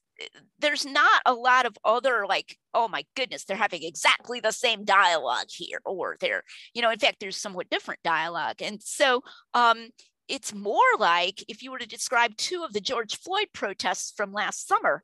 [0.60, 4.86] there's not a lot of other like oh my goodness they're having exactly the same
[4.86, 6.44] dialogue here or they're
[6.74, 9.22] you know in fact there's somewhat different dialogue and so
[9.54, 9.90] um
[10.34, 14.34] it's more like if you were to describe two of the George Floyd protests from
[14.34, 15.04] last summer,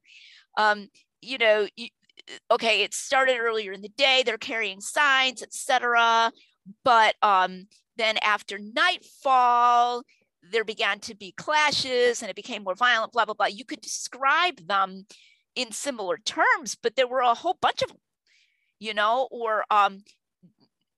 [0.57, 0.87] um,
[1.21, 1.89] you know, you,
[2.49, 6.31] okay, it started earlier in the day, they're carrying signs, etc.
[6.83, 10.01] But um, then after nightfall,
[10.51, 13.45] there began to be clashes and it became more violent, blah, blah, blah.
[13.45, 15.05] You could describe them
[15.53, 17.99] in similar terms, but there were a whole bunch of them,
[18.79, 19.99] you know, or um,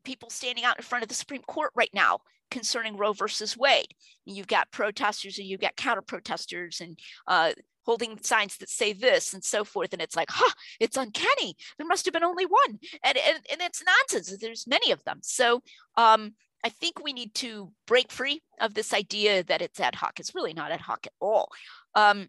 [0.05, 2.19] people standing out in front of the Supreme Court right now
[2.51, 3.93] concerning Roe versus Wade.
[4.25, 7.53] You've got protesters and you've got counter protesters and uh,
[7.85, 9.93] holding signs that say this and so forth.
[9.93, 11.55] And it's like, huh, it's uncanny.
[11.77, 12.79] There must have been only one.
[13.03, 14.37] And, and, and it's nonsense.
[14.39, 15.19] There's many of them.
[15.23, 15.63] So
[15.97, 20.19] um, I think we need to break free of this idea that it's ad hoc.
[20.19, 21.49] It's really not ad hoc at all.
[21.95, 22.27] Um,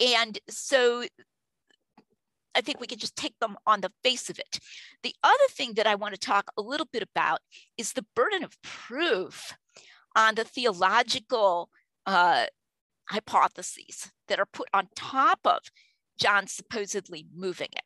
[0.00, 1.04] and so
[2.54, 4.60] I think we can just take them on the face of it.
[5.02, 7.40] The other thing that I want to talk a little bit about
[7.76, 9.56] is the burden of proof
[10.16, 11.70] on the theological
[12.06, 12.46] uh,
[13.08, 15.58] hypotheses that are put on top of
[16.18, 17.82] John supposedly moving it.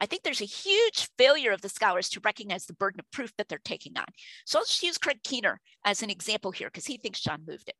[0.00, 3.32] I think there's a huge failure of the scholars to recognize the burden of proof
[3.36, 4.06] that they're taking on.
[4.44, 7.68] So I'll just use Craig Keener as an example here because he thinks John moved
[7.68, 7.76] it.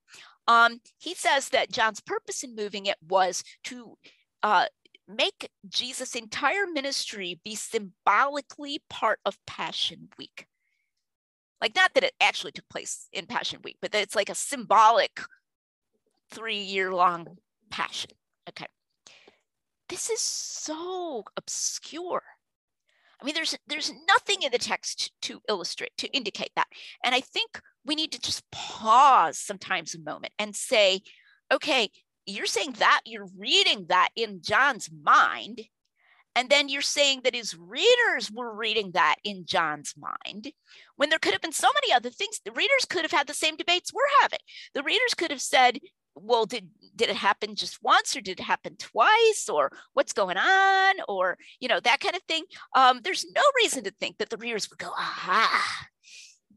[0.47, 3.97] Um, he says that John's purpose in moving it was to
[4.45, 4.67] uh,
[5.09, 10.47] make Jesus' entire ministry be symbolically part of Passion Week.
[11.61, 14.35] Like, not that it actually took place in Passion Week, but that it's like a
[14.35, 15.21] symbolic
[16.31, 17.37] three year long
[17.71, 18.11] passion.
[18.49, 18.67] Okay.
[19.89, 22.23] This is so obscure.
[23.21, 26.67] I mean, there's there's nothing in the text to illustrate, to indicate that.
[27.05, 31.03] And I think we need to just pause sometimes a moment and say,
[31.53, 31.91] okay,
[32.27, 35.63] you're saying that you're reading that in John's mind.
[36.35, 40.51] And then you're saying that his readers were reading that in John's mind
[40.97, 42.41] when there could have been so many other things.
[42.43, 44.39] The readers could have had the same debates we're having.
[44.73, 45.79] The readers could have said,
[46.15, 50.39] well, did, did it happen just once or did it happen twice or what's going
[50.39, 52.45] on or, you know, that kind of thing.
[52.75, 55.87] Um, there's no reason to think that the readers would go, aha,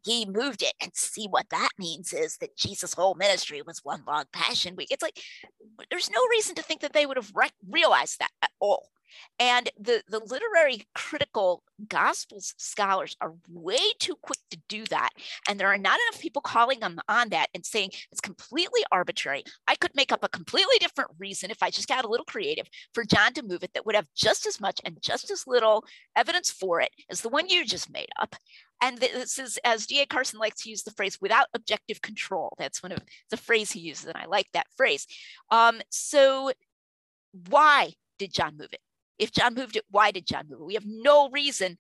[0.06, 4.04] he moved it and see what that means is that jesus whole ministry was one
[4.08, 4.90] long passion week.
[4.92, 5.20] It's like
[5.90, 8.90] there's no reason to think that they would have re- realized that at all
[9.40, 15.10] and the, the literary critical gospels scholars are way too quick to do that.
[15.50, 19.44] And there are not enough people calling them on that and saying it's completely arbitrary.
[19.68, 22.68] I could make up a completely different reason if I just got a little creative
[22.94, 25.84] for John to move it that would have just as much and just as little
[26.16, 28.36] evidence for it as the one you just made up.
[28.82, 30.06] And this is, as D.A.
[30.06, 32.54] Carson likes to use the phrase, without objective control.
[32.58, 33.00] That's one of
[33.30, 35.08] the phrase he uses, and I like that phrase.
[35.50, 36.52] Um, so
[37.50, 38.82] why did John move it?
[39.18, 40.66] If John moved it, why did John move it?
[40.66, 41.78] We have no reason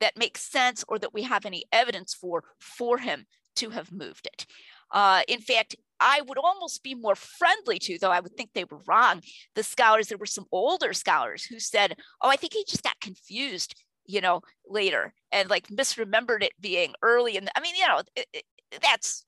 [0.00, 4.26] that makes sense or that we have any evidence for for him to have moved
[4.26, 4.46] it.
[4.92, 8.64] Uh, in fact, I would almost be more friendly to, though I would think they
[8.64, 9.20] were wrong,
[9.54, 10.08] the scholars.
[10.08, 13.74] There were some older scholars who said, "Oh, I think he just got confused,
[14.06, 18.26] you know, later and like misremembered it being early." And I mean, you know, it,
[18.32, 18.44] it,
[18.82, 19.24] that's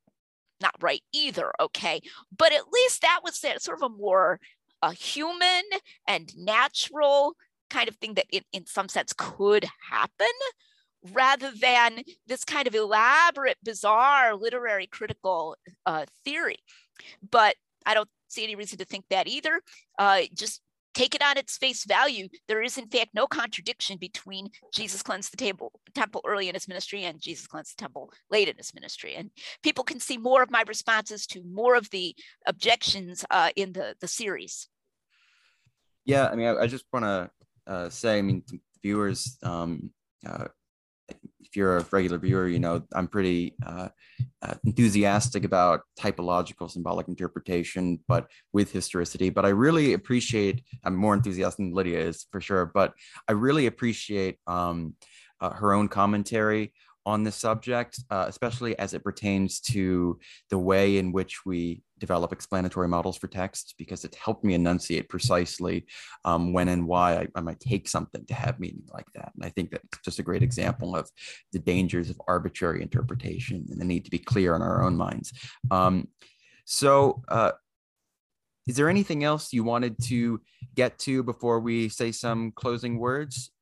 [0.61, 2.01] not right either, okay?
[2.37, 4.41] But at least that was sort of a more
[4.83, 5.63] a human
[6.07, 7.35] and natural
[7.71, 10.27] kind of thing that in, in some sense could happen
[11.13, 15.57] rather than this kind of elaborate, bizarre literary critical
[15.87, 16.59] uh, theory.
[17.29, 19.61] But I don't see any reason to think that either.
[19.99, 20.61] Uh, just
[20.95, 22.29] take it on its face value.
[22.49, 26.69] There is, in fact, no contradiction between Jesus cleansed the table, temple early in his
[26.69, 29.15] ministry and Jesus cleansed the temple late in his ministry.
[29.15, 29.31] And
[29.63, 32.15] people can see more of my responses to more of the
[32.47, 34.69] objections uh, in the, the series.
[36.05, 37.31] Yeah, I mean, I, I just want to
[37.67, 38.43] uh, say, I mean,
[38.83, 39.91] viewers, um,
[40.27, 40.47] uh,
[41.53, 43.89] if you're a regular viewer, you know I'm pretty uh,
[44.41, 49.29] uh, enthusiastic about typological symbolic interpretation, but with historicity.
[49.29, 50.63] But I really appreciate.
[50.85, 52.95] I'm more enthusiastic than Lydia is for sure, but
[53.29, 54.95] I really appreciate um,
[55.41, 56.73] uh, her own commentary
[57.05, 60.19] on this subject, uh, especially as it pertains to
[60.51, 65.09] the way in which we develop explanatory models for text, because it helped me enunciate
[65.09, 65.87] precisely
[66.25, 69.31] um, when and why I, I, might take something to have meaning like that.
[69.37, 71.09] And I think that's just a great example of
[71.53, 75.33] the dangers of arbitrary interpretation and the need to be clear in our own minds.
[75.71, 76.09] Um,
[76.65, 77.53] so, uh,
[78.67, 80.41] is there anything else you wanted to
[80.75, 83.53] get to before we say some closing words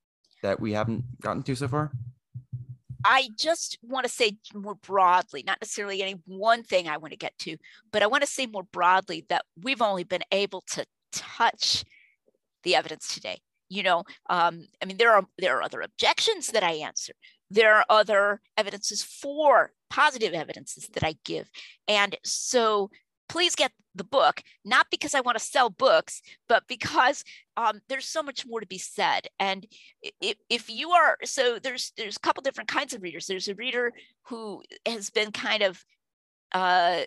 [0.43, 1.93] that we haven't gotten to so far?
[3.05, 7.19] I just want to say more broadly, not necessarily any one thing I want to
[7.19, 7.57] get to,
[7.93, 11.85] but I want to say more broadly that we've only been able to touch
[12.63, 13.41] the evidence today.
[13.69, 17.13] You know, um, I mean, there are there are other objections that I answer.
[17.51, 21.49] There are other evidences for positive evidences that I give,
[21.87, 22.91] and so
[23.31, 27.23] please get the book, not because I want to sell books, but because
[27.57, 29.29] um, there's so much more to be said.
[29.39, 29.67] And
[30.21, 33.27] if, if you are, so there's there's a couple different kinds of readers.
[33.27, 35.85] There's a reader who has been kind of
[36.53, 37.03] uh,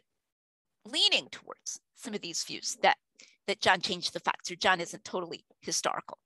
[0.86, 2.98] leaning towards some of these views that
[3.48, 6.20] that John changed the facts or John isn't totally historical.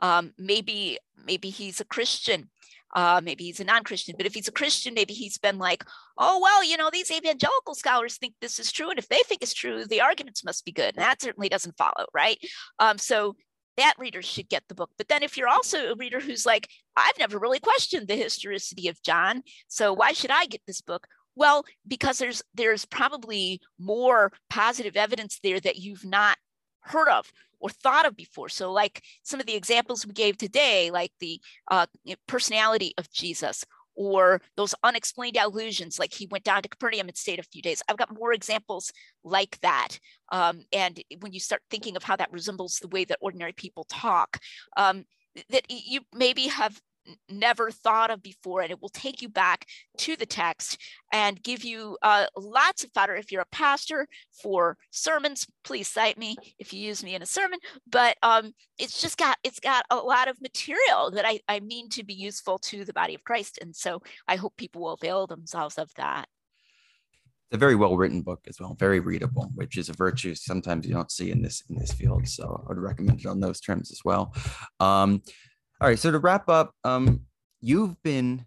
[0.00, 2.50] Um, maybe maybe he's a Christian
[2.94, 5.84] uh, maybe he's a non-Christian, but if he's a Christian, maybe he's been like,
[6.18, 8.90] oh, well, you know, these evangelical scholars think this is true.
[8.90, 10.96] And if they think it's true, the arguments must be good.
[10.96, 12.38] And that certainly doesn't follow, right?
[12.78, 13.36] Um, so
[13.76, 14.90] that reader should get the book.
[14.98, 18.88] But then if you're also a reader who's like, I've never really questioned the historicity
[18.88, 21.06] of John, so why should I get this book?
[21.36, 26.36] Well, because there's there's probably more positive evidence there that you've not
[26.80, 27.30] heard of
[27.60, 28.48] or thought of before.
[28.48, 31.40] So, like some of the examples we gave today, like the
[31.70, 31.86] uh,
[32.26, 37.38] personality of Jesus, or those unexplained allusions, like he went down to Capernaum and stayed
[37.38, 37.82] a few days.
[37.88, 38.92] I've got more examples
[39.24, 39.98] like that.
[40.32, 43.84] Um, and when you start thinking of how that resembles the way that ordinary people
[43.90, 44.38] talk,
[44.76, 45.04] um,
[45.50, 46.80] that you maybe have
[47.28, 49.66] never thought of before and it will take you back
[49.98, 50.78] to the text
[51.12, 53.14] and give you uh, lots of fodder.
[53.14, 54.06] If you're a pastor
[54.42, 57.58] for sermons please cite me if you use me in a sermon
[57.90, 61.88] but um, it's just got it's got a lot of material that I, I mean
[61.90, 65.26] to be useful to the body of christ and so i hope people will avail
[65.26, 66.26] themselves of that.
[67.50, 70.86] It's a very well written book as well very readable which is a virtue sometimes
[70.86, 73.60] you don't see in this in this field so i would recommend it on those
[73.60, 74.34] terms as well.
[74.78, 75.22] Um,
[75.80, 75.98] all right.
[75.98, 77.22] So to wrap up, um,
[77.60, 78.44] you've been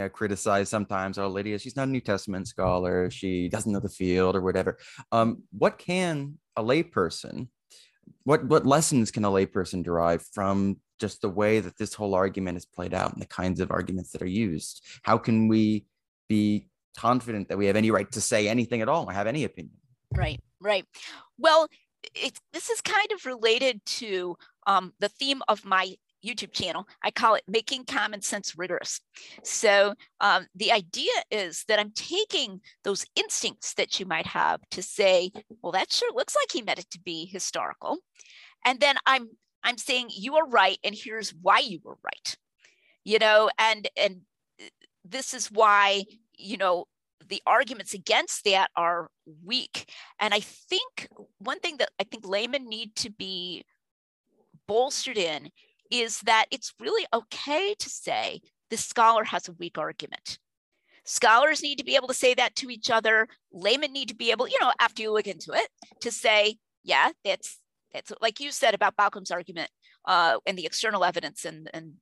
[0.00, 1.18] know, criticized sometimes.
[1.18, 3.10] Oh, Lydia, she's not a New Testament scholar.
[3.10, 4.78] She doesn't know the field or whatever.
[5.12, 7.48] Um, what can a layperson,
[8.24, 12.56] what what lessons can a layperson derive from just the way that this whole argument
[12.56, 14.84] is played out and the kinds of arguments that are used?
[15.02, 15.86] How can we
[16.28, 19.44] be confident that we have any right to say anything at all or have any
[19.44, 19.76] opinion?
[20.14, 20.86] Right, right.
[21.38, 21.66] Well,
[22.14, 24.36] it, this is kind of related to
[24.66, 26.86] um, the theme of my YouTube channel.
[27.02, 29.00] I call it Making Common Sense Rigorous.
[29.42, 34.82] So um, the idea is that I'm taking those instincts that you might have to
[34.82, 35.30] say,
[35.62, 37.98] well, that sure looks like he meant it to be historical.
[38.64, 39.28] And then I'm
[39.62, 42.36] I'm saying you are right, and here's why you were right.
[43.04, 44.20] You know, and and
[44.60, 44.66] uh,
[45.04, 46.04] this is why,
[46.36, 46.86] you know,
[47.28, 49.08] the arguments against that are
[49.44, 49.90] weak.
[50.18, 53.64] And I think one thing that I think laymen need to be
[54.66, 55.50] bolstered in
[55.90, 58.40] is that it's really okay to say
[58.70, 60.38] the scholar has a weak argument.
[61.04, 63.28] Scholars need to be able to say that to each other.
[63.52, 65.68] Laymen need to be able, you know, after you look into it,
[66.00, 67.58] to say, yeah, that's
[67.92, 69.70] that's like you said about Bauckham's argument
[70.06, 71.94] uh, and the external evidence and and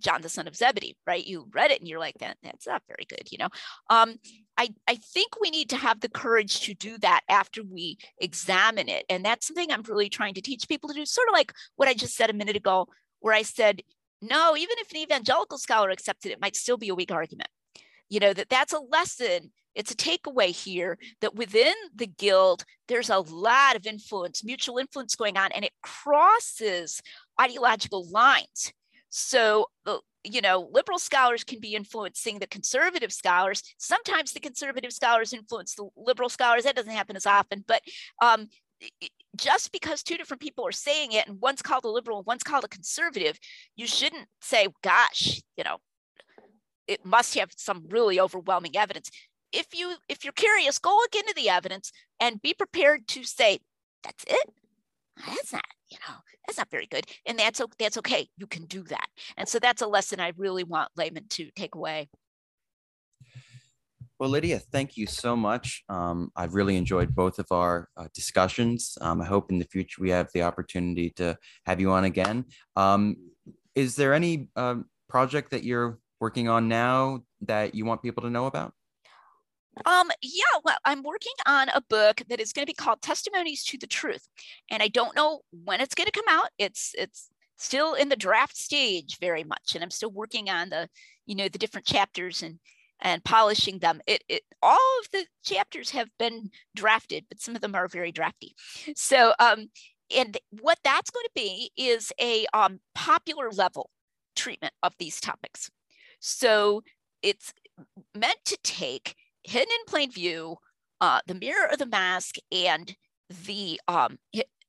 [0.00, 1.26] John the son of Zebedee, right?
[1.26, 3.48] You read it and you're like, that that's not very good, you know.
[3.88, 4.16] Um,
[4.56, 8.88] I I think we need to have the courage to do that after we examine
[8.88, 11.04] it, and that's something I'm really trying to teach people to do.
[11.06, 12.88] Sort of like what I just said a minute ago
[13.20, 13.82] where I said,
[14.22, 17.48] no, even if an evangelical scholar accepted it, might still be a weak argument.
[18.10, 19.52] you know, that that's a lesson.
[19.74, 25.14] It's a takeaway here that within the guild, there's a lot of influence, mutual influence
[25.14, 27.00] going on, and it crosses
[27.40, 28.72] ideological lines.
[29.10, 29.66] So
[30.22, 33.62] you know, liberal scholars can be influencing the conservative scholars.
[33.78, 36.64] Sometimes the conservative scholars influence the liberal scholars.
[36.64, 37.80] That doesn't happen as often, but
[38.20, 38.48] um,
[39.36, 42.42] just because two different people are saying it and one's called a liberal and one's
[42.42, 43.38] called a conservative,
[43.76, 45.78] you shouldn't say, gosh, you know,
[46.86, 49.10] it must have some really overwhelming evidence.
[49.52, 53.58] If you if you're curious, go look into the evidence and be prepared to say,
[54.02, 54.50] that's it.
[55.26, 56.14] That's not you know,
[56.46, 57.04] that's not very good.
[57.26, 58.28] And that's that's okay.
[58.36, 59.08] You can do that.
[59.36, 62.08] And so that's a lesson I really want laymen to take away.
[64.20, 65.82] Well, Lydia, thank you so much.
[65.88, 68.98] Um, I've really enjoyed both of our uh, discussions.
[69.00, 72.44] Um, I hope in the future we have the opportunity to have you on again.
[72.76, 73.16] Um,
[73.74, 74.74] is there any uh,
[75.08, 78.74] project that you're working on now that you want people to know about?
[79.86, 83.64] Um, yeah, well, I'm working on a book that is going to be called Testimonies
[83.64, 84.28] to the Truth,
[84.70, 86.50] and I don't know when it's going to come out.
[86.58, 90.90] It's it's still in the draft stage very much, and I'm still working on the
[91.24, 92.58] you know the different chapters and
[93.00, 94.00] and polishing them.
[94.06, 98.12] It, it all of the chapters have been drafted, but some of them are very
[98.12, 98.54] drafty.
[98.94, 99.68] So um,
[100.14, 103.90] and what that's going to be is a um, popular level
[104.34, 105.70] treatment of these topics.
[106.18, 106.82] So
[107.22, 107.52] it's
[108.14, 109.14] meant to take
[109.44, 110.56] hidden in plain view,
[111.00, 112.94] uh, the mirror or the mask, and
[113.46, 114.18] the um,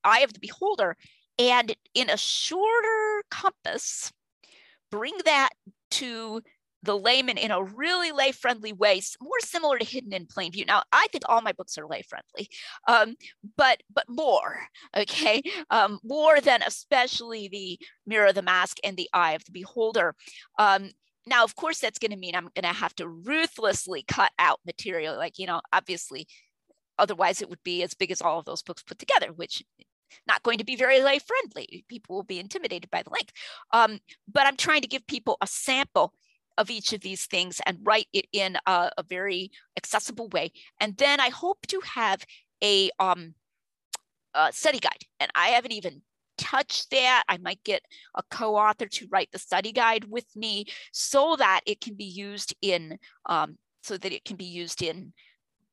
[0.04, 0.96] eye of the beholder,
[1.40, 4.12] and in a shorter compass,
[4.92, 5.50] bring that
[5.92, 6.42] to
[6.84, 10.66] the layman in a really lay friendly way, more similar to Hidden in Plain View.
[10.66, 12.50] Now, I think all my books are lay friendly,
[12.88, 13.16] um,
[13.58, 14.62] but but more,
[14.96, 20.16] okay, um, more than especially the Mirror the Mask and the Eye of the Beholder.
[20.58, 20.92] Um,
[21.28, 24.60] now, of course, that's going to mean I'm going to have to ruthlessly cut out
[24.66, 25.16] material.
[25.18, 26.28] Like, you know, obviously,
[26.98, 29.64] otherwise it would be as big as all of those books put together, which
[30.28, 31.86] not going to be very lay friendly.
[31.88, 33.32] People will be intimidated by the length.
[33.72, 34.00] Um,
[34.32, 36.14] but I'm trying to give people a sample
[36.58, 40.52] of each of these things and write it in a, a very accessible way.
[40.80, 42.26] And then I hope to have
[42.64, 43.34] a, um,
[44.34, 45.04] a study guide.
[45.20, 46.02] And I haven't even
[46.38, 47.24] touched that.
[47.28, 47.82] I might get
[48.16, 52.56] a co-author to write the study guide with me so that it can be used
[52.62, 52.98] in,
[53.28, 55.14] um, so that it can be used in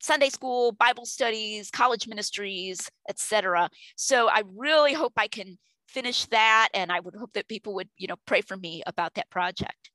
[0.01, 3.69] Sunday school, Bible studies, college ministries, etc.
[3.97, 7.89] So I really hope I can finish that, and I would hope that people would,
[7.97, 9.91] you know, pray for me about that project.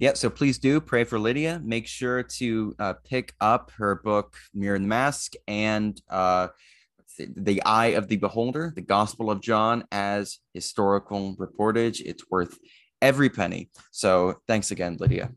[0.00, 1.60] Yeah, so please do pray for Lydia.
[1.62, 6.48] Make sure to uh, pick up her book, Mirror and the Mask, and uh,
[7.18, 12.00] the eye of the beholder, the Gospel of John as historical reportage.
[12.00, 12.58] It's worth
[13.02, 13.68] every penny.
[13.90, 15.32] So thanks again, Lydia.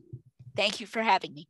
[0.56, 1.46] Thank you for having me.